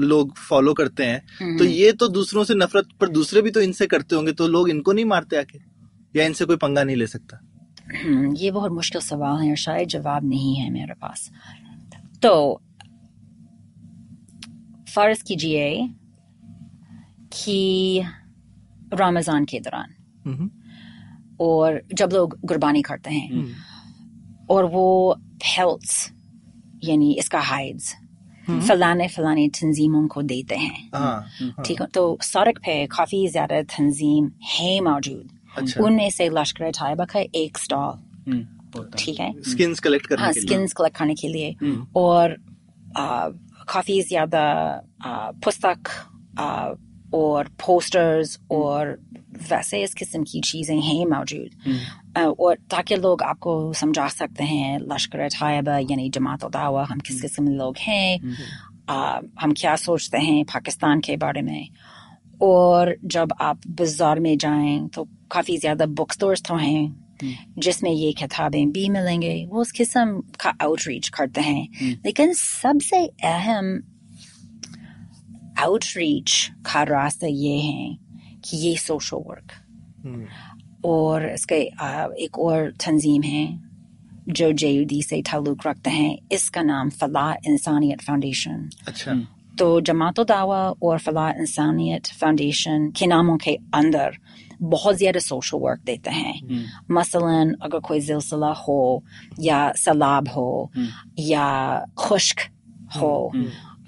[0.00, 3.86] लोग फॉलो करते हैं। तो ये तो दूसरों से नफरत पर दूसरे भी तो इनसे
[3.86, 5.58] करते होंगे तो लोग इनको नहीं मारते आके
[6.14, 7.40] या इनसे कोई पंगा नहीं ले सकता?
[8.04, 11.30] हम्म, ये बहुत मुश्किल सवाल है और शायद जवाब नहीं है मेरे पास।
[12.22, 12.60] तो
[14.94, 15.88] फ़र्ज़ कीजिए
[17.32, 18.02] कि
[18.94, 19.94] रमज़ान के दौरान
[20.26, 20.50] हम्म,
[21.40, 23.44] और जब लोग गुरबानी करते हैं
[24.50, 24.86] और वो
[25.44, 26.10] पेल्ट्स
[26.84, 27.94] यानी इसका हाइड्स
[28.68, 34.30] फलाने फलाने तंजीमों को देते हैं। हाँ ठीक है। तो सड़क पे काफ़ी ज़्यादा तंजीम
[34.52, 37.98] है मौजूद। अच्छा। उनमें से लश्कर तैयबा का एक स्टॉल
[38.28, 38.46] हम्म,
[38.76, 39.32] है। ठीक है?
[39.42, 41.54] स्किन्स कलेक्ट करने हाँ के स्किन्स कलेक्ट करने के लिए।
[41.96, 42.36] और
[42.96, 43.28] आ,
[43.68, 44.44] काफ़ी ज़्यादा
[45.44, 45.88] पुस्तक
[46.38, 46.72] आ,
[47.14, 48.98] और पोस्टर्स और
[49.50, 55.28] वैसे इस किस्म की चीज़ें हैं मौजूद। और ताकि लोग आपको समझा सकते हैं लश्कर
[55.28, 58.36] तैयबा यानी जमात दावा हम किस किस्म के लोग हैं
[58.88, 61.68] आ, हम क्या सोचते हैं पाकिस्तान के बारे में।
[62.42, 66.82] और जब आप बाज़ार में जाएँ तो काफ़ी ज़्यादा बुक स्टोर्स तो हैं।
[67.58, 73.66] जिसमें ये किताबें भी मिलेंगे वो उस किस्म का आउटरीच करते हैं। लेकिन सबसे अहम
[75.60, 77.96] आउटरीच का रास्ता ये है
[78.44, 79.52] कि ये सोशल वर्क
[80.04, 80.26] हम्म,
[80.84, 81.60] और इसके
[82.24, 83.46] एक और तंजीम है
[84.28, 89.14] जो जेयूडी से ताल्लुक रखते हैं। इसका नाम फलाह इंसानियत फाउंडेशन अच्छा।
[89.58, 94.16] तो जमात दावा और फलाह इंसानियत फाउंडेशन के नामों के अंदर
[94.62, 99.02] बहुत ज़्यादा सोशल वर्क देते हैं। मसलन अगर कोई जिलसिला हो
[99.40, 100.70] या सलाब हो
[101.18, 102.40] या खुश्क
[102.96, 103.32] हो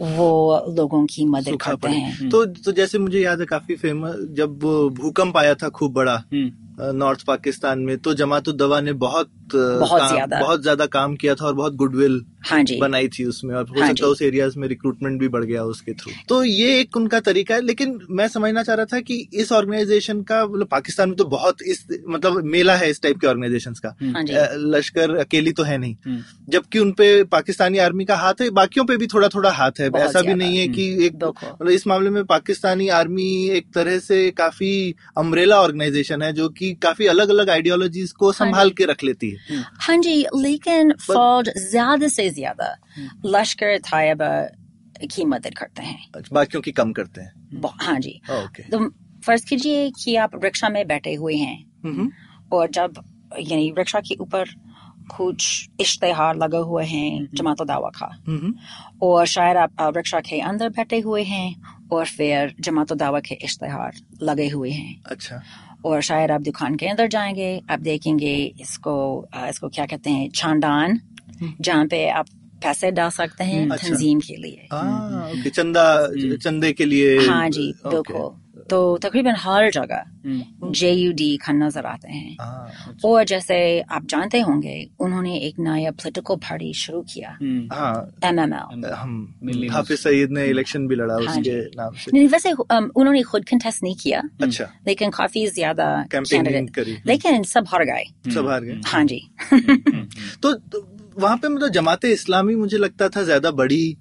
[0.01, 4.17] वो लोगों की मदद करते हैं। हैं तो तो जैसे मुझे याद है काफ़ी फ़ेमस
[4.31, 4.59] जब
[4.95, 6.53] भूकंप आया था खूब बड़ा हम्म,
[6.99, 11.47] नॉर्थ पाकिस्तान में तो जमात दवा ने बहुत बहुत ज़्यादा। बहुत ज़्यादा काम किया था
[11.47, 14.59] और बहुत गुडविल हाँ जी। बनाई थी उसमें और हो हाँ सकता है उस एरियाज़
[14.59, 18.27] में रिक्रूटमेंट भी बढ़ गया उसके थ्रू तो ये एक उनका तरीका है लेकिन मैं
[18.29, 22.43] समझना चाह रहा था कि इस ऑर्गेनाइजेशन का मतलब पाकिस्तान में तो बहुत इस मतलब
[22.45, 24.25] मेला है इस टाइप के ऑर्गेनाइजेशंस का। हाँ
[24.57, 28.97] लश्कर अकेली तो है नहीं। हम्म, जबकि उनपे पाकिस्तानी आर्मी का हाथ है बाकियों पे
[28.97, 32.25] भी थोड़ा थोड़ा हाथ है। ऐसा भी नहीं है कि एक मतलब इस मामले में
[32.25, 34.73] पाकिस्तानी आर्मी एक तरह से काफ़ी
[35.19, 39.39] अम्ब्रेला ऑर्गेनाइजेशन है जो कि काफ़ी अलग अलग आइडियोलॉजीज को संभाल के रख लेती है।
[39.81, 42.77] हाँ जी लेकिन फौज ज़्यादा से ज़्यादा
[43.27, 44.49] लश्कर तैयबा
[45.15, 48.21] की मदद करते हैं। बाकियों की कम करते हैं। हाँ जी।
[48.71, 48.89] तो
[49.27, 52.11] फ़र्ज़ कीजिए कि आप रिक्शा में बैठे हुए हैं। हम्म,
[52.53, 53.03] और जब
[53.41, 54.45] यानी रिक्शा के ऊपर
[55.17, 58.55] कुछ इश्तेहार लगे हुए हैं जमात दावा का। हम्म,
[59.03, 61.55] और शायद आप रिक्शा के अंदर बैठे हुए हैं
[61.93, 65.43] और फिर जमात दावा के इश्तेहार लगे हुए हैं। अच्छा।
[65.85, 68.95] और शायद आप दुकान के अंदर जाएँगे आप देखेंगे इसको
[69.49, 71.01] इसको क्या कहते हैं छानदान
[71.61, 72.27] जहाँ पे आप
[72.63, 75.85] पैसे डाल सकते हैं अच्छा। तंजीम के लिए। हाँ ओके चंदा
[76.43, 78.31] चंदे के लिए। हाँ जी। बिल्कुल
[78.71, 83.81] तो तकरीबन हर जगह हम्म, जे यू डी का नज़र आते हैं। हाँ और जैसे
[83.81, 89.69] आप जानते होंगे उन्होंने एक नया पॉलिटिकल पार्टी शुरू किया। हम्म, हाँ। M M L
[89.71, 93.83] Hafiz Saeed ने इलेक्शन भी लड़ा हाँ उसके नाम से। नहीं वैसे उन्होंने खुद कंटेस्ट
[93.83, 98.81] नहीं किया। अच्छा। लेकिन काफ़ी ज़्यादा कैंपेनिंग करी। लेकिन सब हार गए। सब हार गए।
[98.87, 99.21] हाँ जी।
[100.43, 100.87] तो, तो
[101.19, 103.97] वहाँ पे मतलब जमाते इस्लामी मुझे लगता था ज़्यादा बड़ी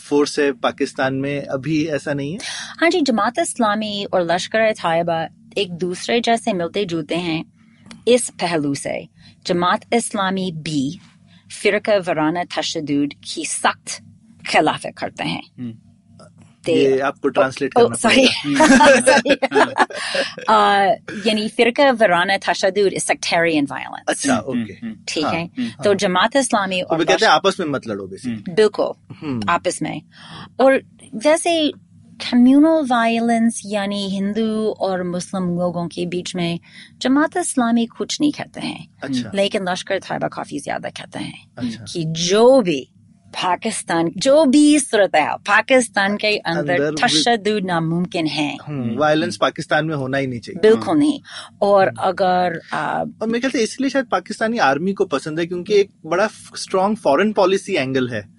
[0.00, 2.38] फोर्स है पाकिस्तान में। अभी ऐसा नहीं है?
[2.80, 5.26] हाँ जी जमात इस्लामी और लश्कर तयबा
[5.58, 7.44] एक दूसरे जैसे मिलते जुलते हैं
[8.08, 9.08] इस पहलू से।
[9.46, 10.98] जमात इस्लामी भी
[11.50, 12.86] फिरका वराना तशद
[13.24, 14.00] की सख्त
[14.42, 15.85] खिलाफ करते हैं। they
[16.72, 19.72] ये आपको ट्रांसलेट oh करना पड़ेगा।
[20.48, 20.96] uh,
[21.26, 24.08] yani firqa varana tashadud is sectarian violence.
[24.08, 27.86] अच्छा ओके ठीक हाँ, है तो जमात इस्लामी तो और कहते हैं आपस में मत
[27.86, 28.92] लड़ो बेसिकली बिल्कुल
[29.22, 30.02] हम्म। आपस में.
[30.60, 30.80] और
[31.14, 31.72] जैसे
[32.30, 36.58] कम्युनल वायलेंस यानी हिंदू और मुस्लिम लोगों के बीच में
[37.02, 41.84] जमात इस्लामी कुछ नहीं कहते हैं। अच्छा। लेकिन लश्कर तैयबा काफ़ी ज़्यादा कहते हैं अच्छा।
[41.92, 42.88] कि जो भी
[43.42, 48.56] पाकिस्तान जो भी सूरत है पाकिस्तान के अंदर तशद नामुमकिन है।
[48.96, 51.20] वायलेंस पाकिस्तान में होना ही नहीं चाहिए। बिल्कुल नहीं।
[51.62, 55.74] और अगर आ, और मेरे ख्याल से इसलिए शायद पाकिस्तानी आर्मी को पसंद है क्योंकि
[55.74, 58.35] एक बड़ा स्ट्रॉन्ग फॉरेन पॉलिसी एंगल है।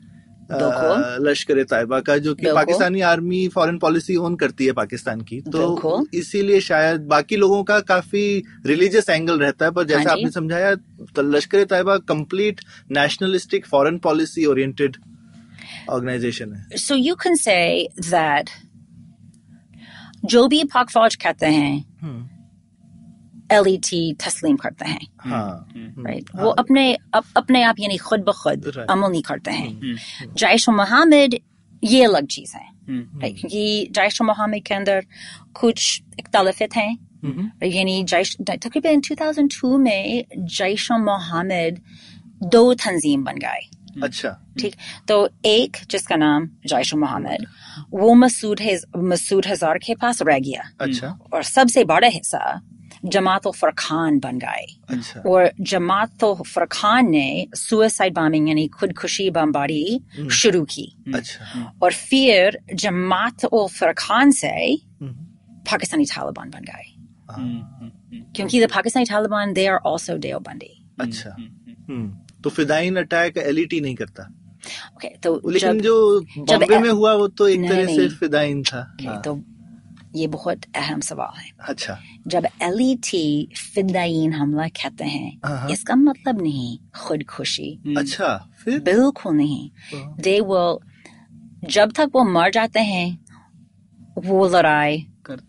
[0.51, 6.07] लश्कर तैयबा का जो कि Pakistani army foreign policy own करती है पाकिस्तान की तो
[6.13, 10.75] इसीलिए शायद बाकी लोगों का काफ़ी रिलीजियस एंगल रहता है पर जैसे हाँ आपने समझाया
[11.15, 14.97] तो Lashkar Taiba complete nationalistic foreign policy oriented
[15.89, 18.49] organisation है। So you can say that
[20.25, 22.36] जो भी पाक फौज कहते हैं
[23.49, 23.89] LET
[24.23, 29.11] तस्लीम करते हैं हाँ राइट वो अपने अप, अपने आप यानी खुद ब खुद अमल
[29.11, 29.95] नहीं करते हैं
[30.35, 31.37] जैश मोहम्मद
[31.83, 35.05] ये अलग चीज़ है राइट क्योंकि जैश मोहम्मद के अंदर
[35.55, 36.91] कुछ इख्तलाफत हैं
[37.65, 40.23] यानी जैश तकरीबन 2002 में
[40.57, 41.81] जैश मोहम्मद
[42.51, 43.65] दो तंजीम बन गए
[44.03, 44.29] अच्छा
[44.59, 44.75] ठीक
[45.07, 47.45] तो एक जिसका नाम जैश मोहम्मद
[47.91, 48.59] वो मसूद
[49.11, 52.43] मसूद हज़ार के पास रह गया अच्छा और सबसे बड़ा हिस्सा
[53.05, 59.99] जमात फरखान बन गए अच्छा और जमात फरखान ने सुसाइड बॉम्बिंग यानी खुदकुशी बमबारी
[60.31, 64.55] शुरू की अच्छा और फिर जमात फरखान से
[65.01, 66.87] पाकिस्तानी तालिबान बन गए
[68.35, 71.35] क्योंकि the Pakistani Taliban they are also Deobandi अच्छा
[72.43, 74.23] तो फिदाइन अटैक एलईटी नहीं करता।
[74.95, 78.81] ओके तो लेकिन जब जो बॉम्बे में हुआ वो तो एक तरह से फिदाइन था।
[78.95, 79.33] Okay, हाँ, तो
[80.17, 81.97] ये बहुत अहम सवाल है। अच्छा।
[82.27, 88.79] जब एलईटी फिदाइन हमला कहते हाँ, हैं हाँ। इसका मतलब नहीं खुदकुशी। अच्छा फिर?
[88.79, 90.81] बिल्कुल नहीं। हाँ। दे वो
[91.69, 93.07] जब तक वो मर जाते हैं
[94.25, 95.05] वो लड़ाई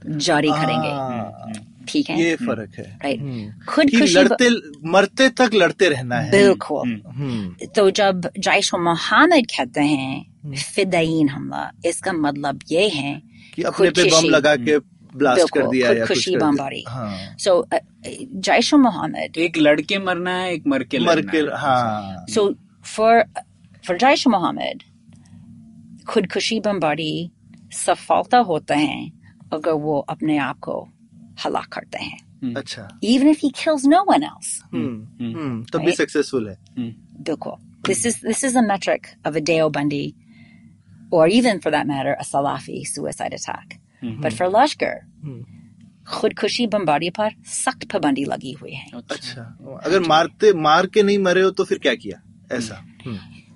[0.06, 1.52] जारी करेंगे। हाँ,
[1.88, 2.20] ठीक है?
[2.22, 4.48] ये फ़र्क है। Right hmm. खुदकुशी लड़ते
[4.88, 11.70] मरते तक लड़ते रहना है। बिल्कुल। हम्म, तो जब जैश मोहम्मद कहते हैं फिदाइन हमला
[11.86, 13.14] इसका मतलब ये है
[13.58, 14.78] कि अपने पे बम लगा के
[15.18, 17.52] ब्लास्ट कर दिया या कुछ कर दिया। बमबारी। हाँ। सो
[18.48, 22.44] जैश मोहम्मद। एक लड़के मरना है एक मर के मर के हाँ। So
[22.94, 23.14] for
[23.88, 24.82] for Jaish Mohammad
[26.08, 27.30] खुदकुशी बमबारी
[27.72, 29.02] सफलता होते हैं
[29.52, 30.76] अगर वो अपने आप को
[31.44, 35.92] हलाक करते हैं। अच्छा। Even if he kills no one else hmm hmm, तब भी
[35.92, 37.52] सक्सेसफुल है। बिल्कुल
[37.88, 40.04] this is this is a metric of a Deobandi
[41.10, 43.78] or even for that matter a Salafi suicide attack.
[44.04, 44.20] Mm-hmm.
[44.22, 44.96] but for Lashkar
[46.08, 49.42] खुदकुशी बमबारी पर सख्त पाबंदी लगी हुई है अच्छा
[49.84, 52.20] अगर मारते मार के नहीं मरे हो तो फिर क्या किया
[52.56, 52.84] ऐसा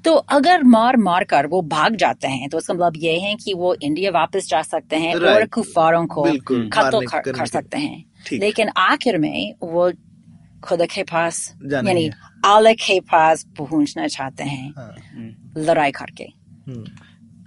[0.05, 3.55] तो अगर मार मार कर वो भाग जाते हैं तो इसका मतलब ये है कि
[3.55, 6.25] वो इंडिया वापस जा सकते हैं और कुफारों को
[6.83, 8.05] मारने- कर, कर सकते हैं।
[8.39, 9.93] लेकिन आखिर में वो
[10.65, 12.11] खुद के पास यानी
[12.45, 14.95] आला के पास पहुँचना चाहते हैं हाँ,
[15.57, 16.25] लड़ाई करके।
[16.69, 16.85] हम्म,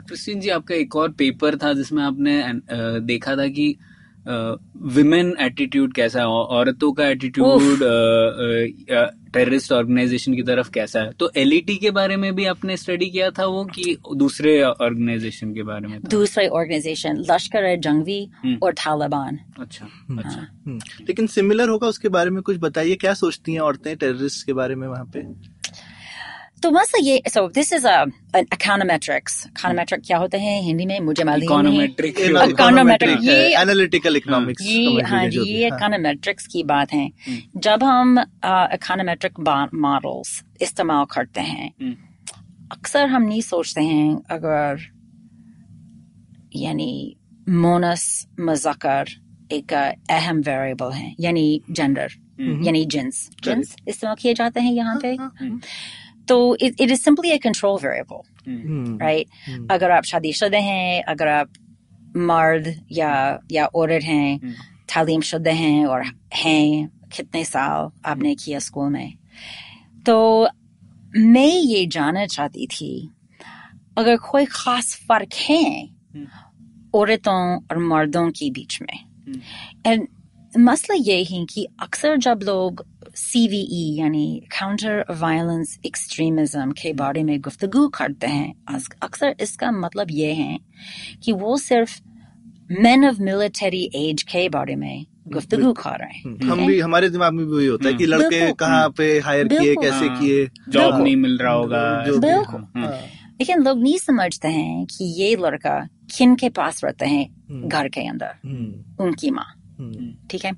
[0.08, 2.44] क्रिस्टिन जी आपका एक और पेपर था जिसमें आपने
[3.00, 3.76] देखा था कि
[4.82, 7.80] विमेन एटीट्यूड कैसा है औरतों का एटीट्यूड
[9.34, 11.12] टेररिस्ट ऑर्गेनाइजेशन की तरफ़ कैसा है?
[11.12, 15.64] तो एलईटी के बारे में भी आपने स्टडी किया था वो कि दूसरे ऑर्गेनाइजेशन के
[15.64, 19.86] बारे में दूसरे ऑर्गेनाइजेशन लश्कर जंगवी हम्म। और तालिबान। अच्छा
[20.20, 24.46] अच्छा। हम्म। लेकिन सिमिलर होगा उसके बारे में कुछ बताइए क्या सोचती हैं औरतें टेररिस्ट
[24.46, 25.20] के बारे में वहाँ पे?
[26.66, 27.96] तो मसला ये so this is a
[28.38, 29.34] an econometrics
[30.08, 30.62] क्या होते हैं?
[30.62, 31.86] हिंदी में मुझे मालूम है
[32.54, 37.12] इकोनोमेट्रिक ये- एनालिटिकल इकोनॉमिक्स ये हाँ जी ये इकोनोमेट्रिक्स की बात है।
[37.58, 38.20] जब हम
[38.74, 39.40] इकोनोमेट्रिक
[39.74, 41.72] मॉडल्स इस्तेमाल करते हैं
[42.72, 44.78] अक्सर हम नहीं सोचते हैं अगर
[46.56, 47.18] यानी
[47.50, 49.06] मोनस मजकर
[49.52, 49.74] एक
[50.10, 52.08] अहम वेरिएबल है यानी जेंडर
[52.66, 55.16] यानी जिन्स जिन्स इस्तेमाल किए जाते हैं यहाँ पे?
[56.28, 59.28] तो it is simply a control variable right
[59.72, 61.50] अगर आप शादीशुदा हैं अगर आप
[62.18, 64.40] मर्द या या औरत हैं
[64.96, 66.04] तालीम शुदा हैं और
[66.34, 69.14] हैं कितने साल आपने किया स्कूल में?
[70.06, 70.48] तो
[71.18, 73.10] मैं ये जानना चाहती थी
[73.98, 75.90] अगर कोई खास फ़र्क है
[76.96, 79.00] औरतों और मर्दों के बीच में?
[79.88, 80.08] एंड
[80.58, 82.84] मसला ये है कि अक्सर जब लोग
[83.18, 88.54] CVE यानी काउंटर वायलेंस एक्सट्रीमिज्म के बारे में गुफ्तगू करते हैं
[89.02, 90.58] अक्सर इसका मतलब ये है
[91.24, 92.00] कि वो सिर्फ़
[92.82, 97.34] मैन ऑफ़ मिलिट्री एज के बारे में गुफ्तगू कर रहे हैं हम भी हमारे दिमाग
[97.34, 101.02] में भी वही होता है कि लड़के। कहाँ पे हायर किए कैसे हाँ। किए जॉब
[101.04, 102.92] नहीं मिल रहा होगा बिल्कुल। हाँ। हाँ।
[103.40, 105.80] लेकिन लोग नहीं समझते हैं कि ये लड़का
[106.18, 109.55] किन के पास रहते हैं हम्म। घर के अंदर हम्म, उनकी माँ हम्म,
[110.30, 110.52] ठीक है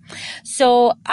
[0.50, 0.68] so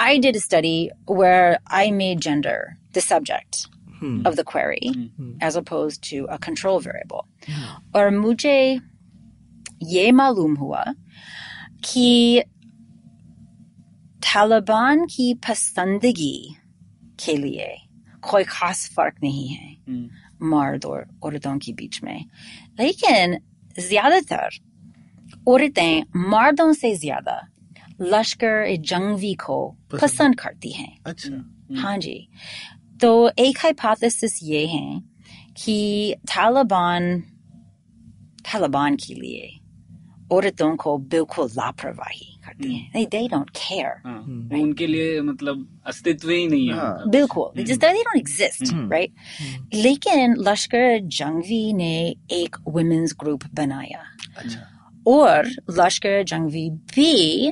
[0.05, 2.59] I did a study where I made gender
[2.93, 3.67] the subject
[4.03, 7.25] hmm, of the query hmm. as opposed to a control variable.
[7.97, 8.81] और मुझे
[9.83, 10.85] ये मालूम हुआ
[11.85, 12.43] कि
[14.23, 16.57] तालिबान की पसंदगी
[17.25, 17.75] के लिए
[18.31, 22.25] कोई खास फ़र्क नहीं है हम्म। मर्द और औरतों के बीच में
[22.81, 23.39] लेकिन
[23.79, 24.49] ज़्यादातर
[25.49, 27.41] औरतें मर्दों से ज़्यादा
[28.01, 32.29] लश्कर जंगवी को पसंद- पसंद करती हैं। अच्छा। हाँ जी।
[33.01, 35.03] तो एक हाइपोथेसिस ये है
[35.65, 37.21] कि तालिबान
[38.41, 39.61] तालिबान के लिए
[40.33, 44.23] औरतों को बिल्कुल लापरवाही करती हैं। They, they don't care हाँ,
[44.63, 49.09] उनके लिए मतलब अस्तित्व ही नहीं है हाँ। बिल्कुल। They don't exist right?
[49.75, 54.03] लेकिन लश्कर जंगवी ने एक वुमेन्स ग्रुप बनाया।
[54.37, 57.49] अच्छा। और लश्कर जंगवी भी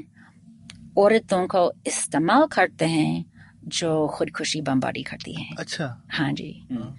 [0.99, 3.25] औरतों को इस्तेमाल करते हैं
[3.67, 6.95] जो खुदकुशी बमबारी करती हैं। अच्छा। हाँ जी। हम्म।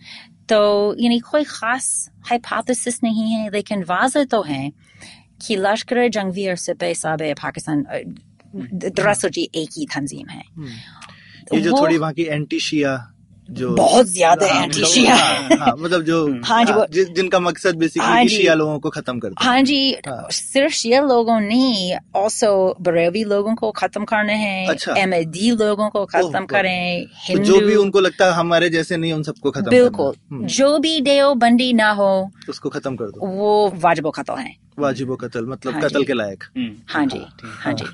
[0.49, 4.71] तो यानी कोई खास हाइपोथेसिस नहीं है लेकिन वाज तो है
[5.47, 7.85] कि लश्कर जंगवी और सिपह साब पाकिस्तान
[8.55, 10.43] दरअसल जी एक ही तंजीम है।
[11.53, 13.12] ये जो थोड़ी वहाँ की एंटी शिया
[13.51, 17.07] जो बहुत ज़्यादा हाँ, एंटी मतलब- शिया हाँ, हाँ, मतलब जो हाँ जी, वो- जि-
[17.15, 21.01] जिनका मकसद हाँ बेसिकली जी। शिया लोगों को खत्म कर हाँ जी हाँ। सिर्फ़ शिया
[21.01, 27.03] लोगों नहीं also बरेवी लोगों को खत्म करने हैं अच्छा। एमएडी लोगों को खत्म करें
[27.05, 30.45] तो हिंदू जो भी उनको लगता है हमारे जैसे नहीं उन सबको खत्म बिल्कुल। हम्म,
[30.47, 32.09] जो भी देव बंदी ना हो
[32.49, 36.43] उसको खत्म कर दो। वो वाजिबो कत्ल है। वाजिबो कतल मतलब कतल के लायक।
[36.89, 37.85] हाँ जी हाँ। जी।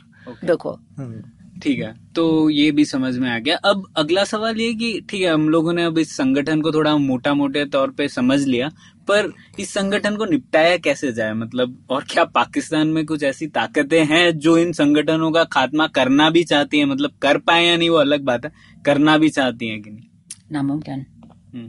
[0.45, 1.21] बिल्कुल। हम्म,
[1.63, 5.21] ठीक है तो ये भी समझ में आ गया। अब अगला सवाल ये कि ठीक
[5.21, 8.69] है हम लोगों ने अब इस संगठन को थोड़ा मोटा मोटे तौर पे समझ लिया
[9.07, 11.33] पर इस संगठन को निपटाया कैसे जाए?
[11.33, 16.29] मतलब और क्या पाकिस्तान में कुछ ऐसी ताकतें हैं जो इन संगठनों का खात्मा करना
[16.29, 16.85] भी चाहती है?
[16.85, 18.51] मतलब कर पाए या नहीं वो अलग बात है
[18.85, 20.07] करना भी चाहती है कि नहीं?
[20.51, 21.05] नामुमकिन
[21.53, 21.67] हम्म,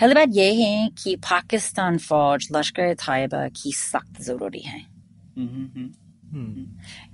[0.00, 5.90] पहली बात यह है कि पाकिस्तान फौज लश्कर तैयबा की सख्त ज़रूरी है। हम्म, हम्म,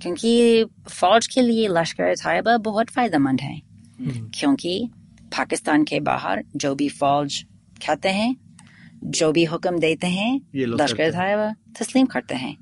[0.02, 3.56] क्योंकि फौज के लिए लश्कर तैयबा बहुत फ़ायदेमंद है।
[4.00, 4.90] हम्म, क्योंकि
[5.22, 7.44] पाकिस्तान के बाहर जो भी फौज
[7.86, 8.36] कहते हैं
[9.04, 12.56] जो भी हुक्म देते हैं लश्कर। तैयबा तस्लीम करते हैं।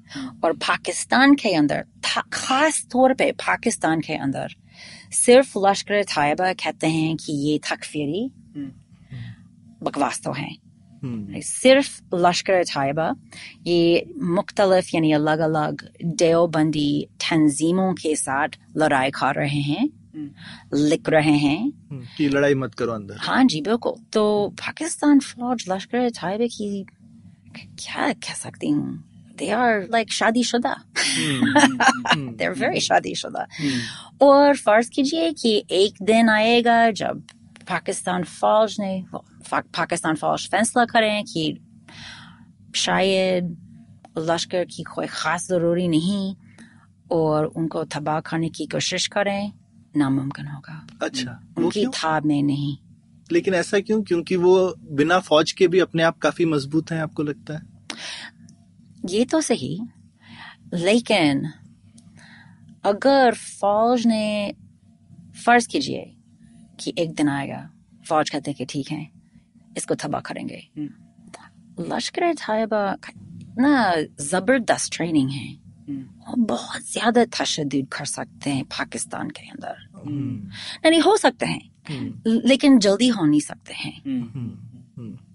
[0.44, 1.84] और पाकिस्तान के अंदर
[2.32, 4.54] खास तौर पे पाकिस्तान के अंदर
[5.12, 8.70] सिर्फ़ लश्कर तैयबा कहते हैं कि ये तकफीरी हम्म,
[9.82, 10.63] बकवास तो है। हम्म,
[11.42, 13.14] सिर्फ़ लश्कर तैयबा
[13.66, 14.06] ये
[14.38, 15.88] मुख्तलिफ़ यानी अलग अलग
[16.22, 16.90] देवबंदी
[17.20, 19.88] तंजीमों के साथ लड़ाई खा रहे हैं
[20.74, 24.24] लिख रहे हैं कि लड़ाई मत करो अंदर हाँ जी बिल्कुल तो
[24.60, 26.84] पाकिस्तान फौज लश्कर तैयबा की
[27.78, 29.02] क्या कह सकती हूँ
[29.38, 33.46] दे आर लाइक शादी शुदा दे आर वेरी शादी शुदा
[34.22, 37.22] और फ़र्ज़ कीजिए कि एक दिन आएगा जब
[37.68, 38.94] पाकिस्तान फौज ने
[39.50, 41.44] पाकिस्तान फौज फैसला करें कि
[42.76, 43.56] शायद
[44.20, 46.34] लश्कर की कोई खास ज़रूरी नहीं
[47.12, 49.52] और उनको तबाह करने की कोशिश करें
[49.96, 52.76] नामुमकिन होगा अच्छा उनकी थाब में नहीं
[53.32, 54.54] लेकिन ऐसा क्यों क्योंकि वो
[54.92, 57.72] बिना फौज के भी अपने आप काफ़ी मज़बूत हैं आपको लगता है
[59.08, 59.78] ये तो सही
[60.74, 61.46] लेकिन
[62.84, 64.54] अगर फौज ने
[65.44, 66.04] फ़र्ज़ कीजिए
[66.80, 67.68] कि एक दिन आएगा
[68.08, 69.13] फौज कहते हैं कि ठीक है
[69.76, 70.60] इसको तबाह करेंगे।
[71.80, 75.48] लश्कर तैयबा ना इतना ज़बरदस्त ट्रेनिंग है।
[76.28, 81.60] वो बहुत ज़्यादा तशद कर सकते हैं पाकिस्तान के अंदर। हम्म, नहीं हो सकते हैं
[81.88, 83.94] हम्म, लेकिन जल्दी हो नहीं सकते हैं।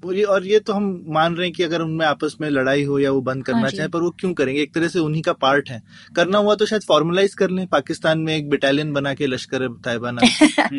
[0.03, 2.35] हम्म, हम्म। और ये और ये तो हम मान रहे हैं कि अगर उनमें आपस
[2.41, 4.61] में लड़ाई हो या वो बंद करना हाँ। चाहे पर वो क्यों करेंगे?
[4.61, 5.81] एक तरह से उन्हीं का पार्ट है।
[6.15, 10.11] करना हुआ तो शायद फॉर्मुलाइज कर लें। पाकिस्तान में एक बटालियन बना के लश्कर तैयबा
[10.11, 10.25] नाम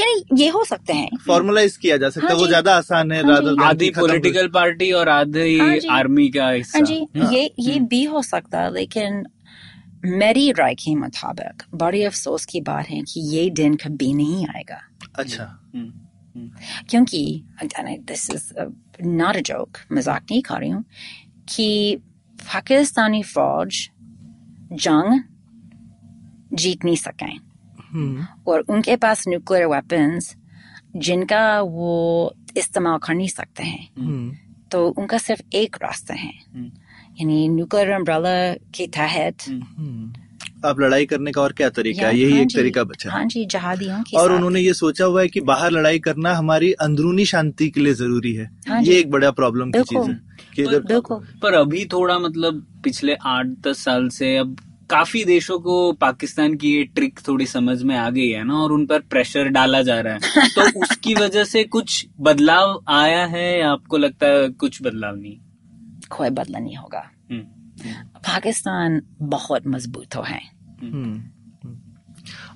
[0.00, 3.22] यानी ये हो सकते हैं। फॉर्मुलाइज किया जा सकता है। हाँ वो ज़्यादा आसान है
[3.22, 7.06] हाँ आधी हो- पॉलिटिकल पार्टी और आधी हाँ आर्मी का हाँ जी।
[7.36, 9.24] ये ये भी हो सकता है लेकिन
[10.06, 14.80] मेरी राय के मुताबिक बड़ी अफसोस की बात है कि ये दिन कभी नहीं आएगा।
[15.18, 15.44] अच्छा।
[15.74, 16.03] हम्म,
[16.36, 18.52] क्योंकि this is
[19.02, 20.84] not a joke मज़ाक नहीं कर रही हूँ
[21.48, 21.96] कि
[22.38, 23.88] पाकिस्तानी फौज
[24.72, 25.20] जंग
[26.52, 27.38] जीत नहीं सकें
[27.92, 30.34] हम्म, और उनके पास न्यूक्लियर वेपन्स
[30.96, 34.32] जिनका वो इस्तेमाल कर नहीं सकते हैं हम्म,
[34.70, 36.70] तो उनका सिर्फ़ एक रास्ता है हम्म।
[37.20, 39.48] यानी न्यूक्लियर अम्ब्रेला के तहत
[40.64, 42.18] हम्म। आप लड़ाई करने का और क्या तरीका है?
[42.18, 45.20] यही हाँ एक तरीका बचा। है हाँ जी जहादियों के और उन्होंने ये सोचा हुआ
[45.20, 49.10] है कि बाहर लड़ाई करना हमारी अंदरूनी शांति के लिए ज़रूरी है। हाँ ये एक
[49.10, 50.20] बड़ा प्रॉब्लम की चीज़ है
[50.56, 54.56] कि बिल्कुल पर अभी थोड़ा मतलब पिछले आठ दस साल से अब
[54.90, 58.72] काफ़ी देशों को पाकिस्तान की ये ट्रिक थोड़ी समझ में आ गई है ना और
[58.72, 63.60] उन पर प्रेशर डाला जा रहा है। तो उसकी वजह से कुछ बदलाव आया है
[63.60, 65.36] या आपको लगता है कुछ बदलाव नहीं?
[66.10, 67.42] कोई बदला नहीं होगा। हम्म,
[68.16, 70.53] पाकिस्तान बहुत मज़बूत हो है। हम्म, हम्म।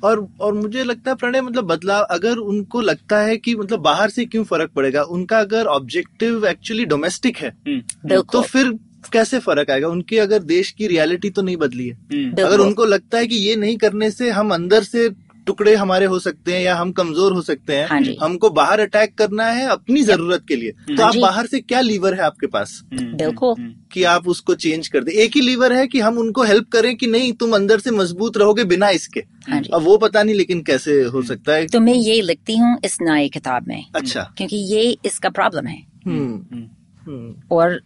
[0.05, 4.11] और और मुझे लगता है प्रणय मतलब बदलाव अगर उनको लगता है कि मतलब बाहर
[4.11, 8.79] से क्यों फ़र्क पड़ेगा उनका अगर ऑब्जेक्टिव एक्चुअली डोमेस्टिक है हम्म, तो फिर
[9.12, 9.89] कैसे फ़र्क आएगा?
[9.89, 13.37] उनकी अगर देश की रियलिटी तो नहीं बदली है। हम्म, अगर उनको लगता है कि
[13.37, 15.11] ये नहीं करने से हम अंदर से
[15.49, 19.15] टुकड़े हमारे हो सकते हैं या हम कमज़ोर हो सकते हैं हाँ हमको बाहर अटैक
[19.19, 22.47] करना है अपनी ज़रूरत के लिए। तो हाँ आप बाहर से क्या लीवर है आपके
[22.47, 22.83] पास?
[22.93, 26.19] हम्म, बिल्कुल। हम्म, कि आप उसको चेंज कर दे। एक ही लीवर है कि हम
[26.19, 29.21] उनको हेल्प करें कि नहीं तुम अंदर से मज़बूत रहोगे बिना इसके।
[29.51, 32.77] हाँ अब वो पता नहीं लेकिन कैसे हो सकता है। तो मैं ये लिखती हूँ
[32.85, 35.83] इस नए किताब में। अच्छा। क्योंकि ये इसका प्रॉब्लम है।
[37.53, 37.81] और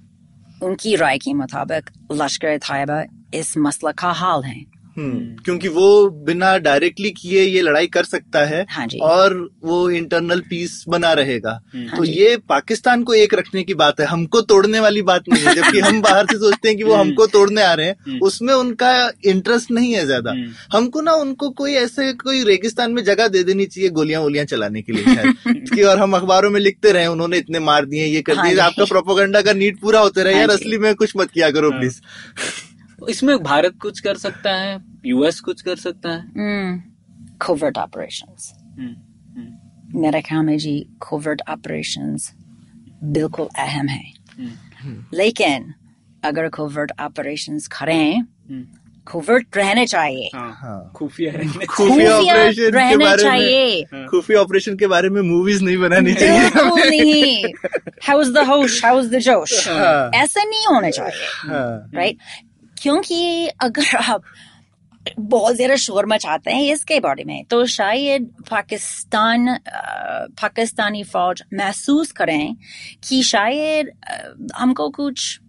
[0.63, 3.03] उनकी राय के मुताबिक लश्कर तैयबा
[3.35, 4.61] इस मसला का हाल है।
[4.99, 10.41] क्योंकि वो बिना डायरेक्टली किए ये लड़ाई कर सकता है हाँ जी। और वो इंटरनल
[10.41, 14.81] पीस बना रहेगा। हम्म। तो ये पाकिस्तान को एक रखने की बात है। हमको तोड़ने
[14.81, 17.73] वाली बात नहीं है। जबकि हम बाहर से सोचते हैं कि वो हमको तोड़ने आ
[17.75, 22.13] रहे हैं। हम्म। उसमें उनका इंटरेस्ट नहीं है ज़्यादा। हम्म। हमको ना उनको कोई ऐसे
[22.13, 25.05] कोई रेगिस्तान में जगह दे देनी चाहिए गोलियाँ वोलियाँ चलाने के लिए
[25.75, 28.59] कि और हम अखबारों में लिखते रहे उन्होंने इतने मार दिए ये कर हाँ दिए।
[28.59, 31.71] आपका प्रोपोगंडा का नीड पूरा होते रहे। हाँ यार असली में कुछ मत किया करो
[31.71, 32.01] हाँ। प्लीज़
[33.09, 36.25] इसमें भारत कुछ कर सकता है यूएस कुछ कर सकता है।
[37.47, 38.53] कोवर्ट ऑपरेशंस
[39.95, 42.33] मेरे ख्याल में जी कोवर्ट ऑपरेशंस
[43.05, 45.75] बिल्कुल अहम है। हम्म, लेकिन
[46.25, 48.23] अगर कोवर्ट ऑपरेशंस करें
[49.07, 55.21] कोवर्ट रहने चाहिए। हाँ। हाँ। खुफिया रहने ऑपरेशन रहने चाहिए। खुफिया ऑपरेशन के बारे में
[55.23, 56.51] मूवीज़ नहीं बनानी चाहिए
[56.91, 57.53] नहीं।
[58.03, 59.69] हाउस द होश हाउस द जोश?
[59.69, 62.19] हाँ। ऐसा नहीं होना चाहिए। हाँ, राइट
[62.83, 64.23] क्योंकि अगर आप
[65.19, 69.57] बहुत ज़्यादा शोर मचाते हैं इसके बारे में तो शायद पाकिस्तान
[70.41, 72.55] पाकिस्तानी फौज महसूस करें
[73.09, 73.91] कि शायद
[74.57, 75.41] हमको कुछ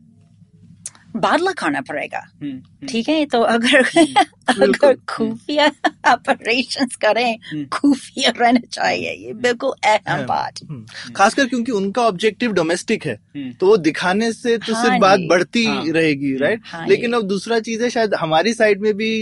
[1.16, 3.84] बादला खाना पड़ेगा। हम्म, ठीक है तो अगर
[4.49, 5.68] अगर खुफिया
[6.11, 13.05] ऑपरेशन करें खुफिया रहना चाहिए ये बिल्कुल अहम बात। हम्म। खासकर क्योंकि उनका ऑब्जेक्टिव डोमेस्टिक
[13.05, 16.88] है हम्म। तो वो दिखाने से तो हाँ सिर्फ़ बात बढ़ती हाँ। रहेगी राइट हाँ
[16.88, 19.14] लेकिन अब दूसरा चीज़ है शायद हमारी साइड में भी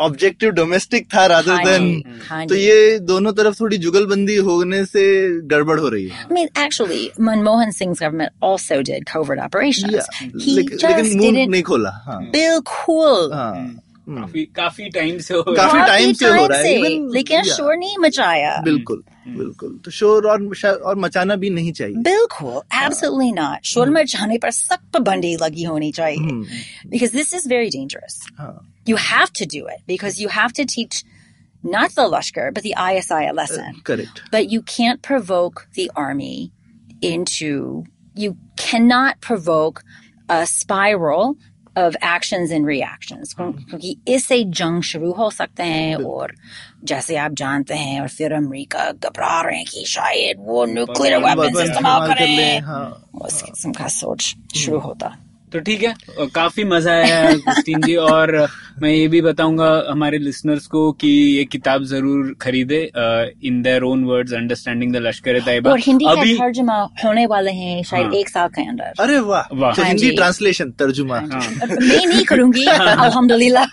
[0.00, 5.04] ऑब्जेक्टिव डोमेस्टिक था रादर हाँ देन हाँ तो ये दोनों तरफ़ थोड़ी जुगलबंदी होने से
[5.48, 9.92] गड़बड़ हो रही है। I mean, actually, Manmohan Singh's government also did covert operations.
[9.92, 11.50] Yeah, He लेकिन just लेकिन मुँह didn't.
[11.50, 13.68] नहीं खोला हाँ। बिल्कुल। हाँ
[14.10, 17.76] काफ़ी काफ़ी टाइम से हो रहा काफ़ी है काफ़ी से हो रहा है, लेकिन शोर
[17.76, 20.46] नहीं मचाया। बिल्कुल बिल्कुल। तो शोर और
[20.84, 25.90] और मचाना भी नहीं चाहिए। बिल्कुल absolutely not शोर मचाने पर सख्त पाबंदी लगी होनी
[25.92, 26.32] चाहिए।
[26.88, 30.65] Because this is very dangerous हाँ। you have to do it because you have to
[30.65, 31.03] teach
[31.63, 36.51] not the Lashkar but the ISI a lesson correct but you can't provoke the army
[37.01, 37.85] into
[38.15, 39.83] you cannot provoke
[40.29, 41.35] a spiral
[41.75, 46.33] of actions and reactions क्योंकि इससे जंग शुरू हो सकते हैं और
[46.91, 51.37] जैसे आप जानते हैं और फिर अमेरिका घबरा रहे हैं कि शायद वो न्यूक्लियर वेपन्स
[51.37, 55.15] weapons इस्तेमाल इस्तेमाल कर करें लें, हाँ। उस किस्म का सोच शुरू होता
[55.52, 55.94] तो ठीक है
[56.34, 58.46] काफ़ी मज़ा आया क्रिस्टीन जी और
[58.82, 62.80] मैं ये भी बताऊँगा हमारे लिसनर्स को कि ये किताब ज़रूर खरीदे
[63.48, 65.70] in their own words understanding the Lashkar Taiba.
[65.70, 69.18] और हिंदी का अभी तर्जुमा होने वाले हैं शायद हाँ। एक साल के अंदर। अरे
[69.20, 73.66] वाह वाह। तो हाँ हिंदी ट्रांसलेशन तर्जुमा। हाँ। मैं नहीं करूँगी अल्हम्दुलिल्लाह।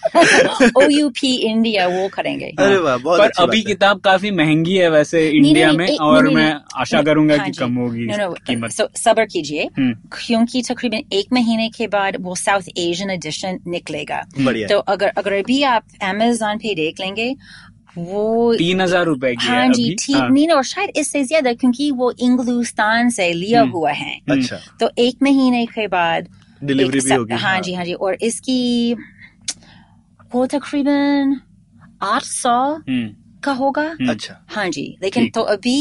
[0.77, 4.89] ओ यू पी इंडिया वो करेंगे। अरे वाह बहुत पर अभी किताब काफ़ी महँगी है
[4.91, 8.07] वैसे इंडिया में और मैं आशा करूँगा हाँ कि कम होगी
[8.47, 14.21] कीमत। सब्र कीजिए हम्म। क्योंकि तकरीबन एक महीने के बाद वो साउथ एशियन एडिशन निकलेगा।
[14.69, 17.33] तो अगर अगर अभी आप अमेजोन पे देख लेंगे
[17.97, 21.89] वो तीन हज़ार रुपए की हाँ जी ठीक हाँ। नहीं और शायद इससे ज़्यादा क्योंकि
[21.91, 26.27] वो इंग्लिस्तान से लिया हम्म। हुआ है। अच्छा। तो एक महीने के बाद
[26.61, 28.93] डिलीवरी भी होगी हाँ जी हाँ जी और इसकी
[30.33, 31.39] वो तकरीबन
[32.03, 33.09] आठ सौ हम्म,
[33.43, 35.77] का होगा। हम्म। अच्छा। हाँ जी लेकिन तो अभी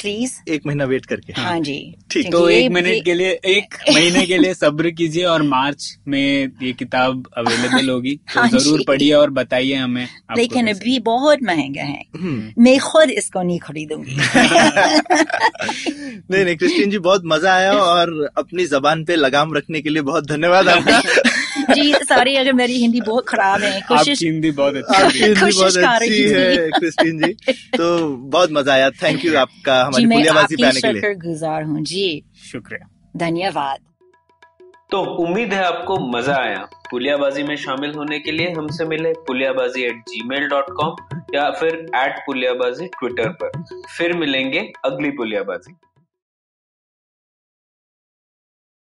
[0.00, 1.74] प्लीज़ एक महीना वेट करके। हाँ जी।
[2.10, 6.50] ठीक, तो एक मिनट के लिए एक महीने के लिए सब्र कीजिए और मार्च में
[6.62, 11.82] ये किताब अवेलेबल होगी तो हाँ ज़रूर पढ़िए और बताइए हमें लेकिन अभी बहुत महँगा
[11.82, 14.16] है। हम्म। मैं खुद इसको नहीं खरीदूँगी।
[16.30, 20.02] नहीं नहीं क्रिस्टीन जी बहुत मज़ा आया और अपनी जबान पे लगाम रखने के लिए
[20.02, 21.00] बहुत धन्यवाद आपका।
[21.74, 25.56] जी सॉरी अगर मेरी हिंदी बहुत खराब है कोशिश हिंदी बहुत अच्छी है। हिंदी कोशिश
[25.56, 30.06] बहुत कर अच्छी रही है क्रिस्टीन जी। तो बहुत मज़ा आया। थैंक यू आपका हमारी
[30.06, 33.78] पुलियाबाजी पे आने के लिए। शक्र गुजार हूँ जी। शुक्रिया। धन्यवाद।
[34.90, 39.82] तो उम्मीद है आपको मज़ा आया। पुलियाबाजी में शामिल होने के लिए हमसे मिले Puliyabaazi
[39.82, 40.96] at gmail dot com
[41.34, 43.62] या फिर एट पुलियाबाजी ट्विटर पर।
[43.98, 45.74] फिर मिलेंगे अगली पुलियाबाजी।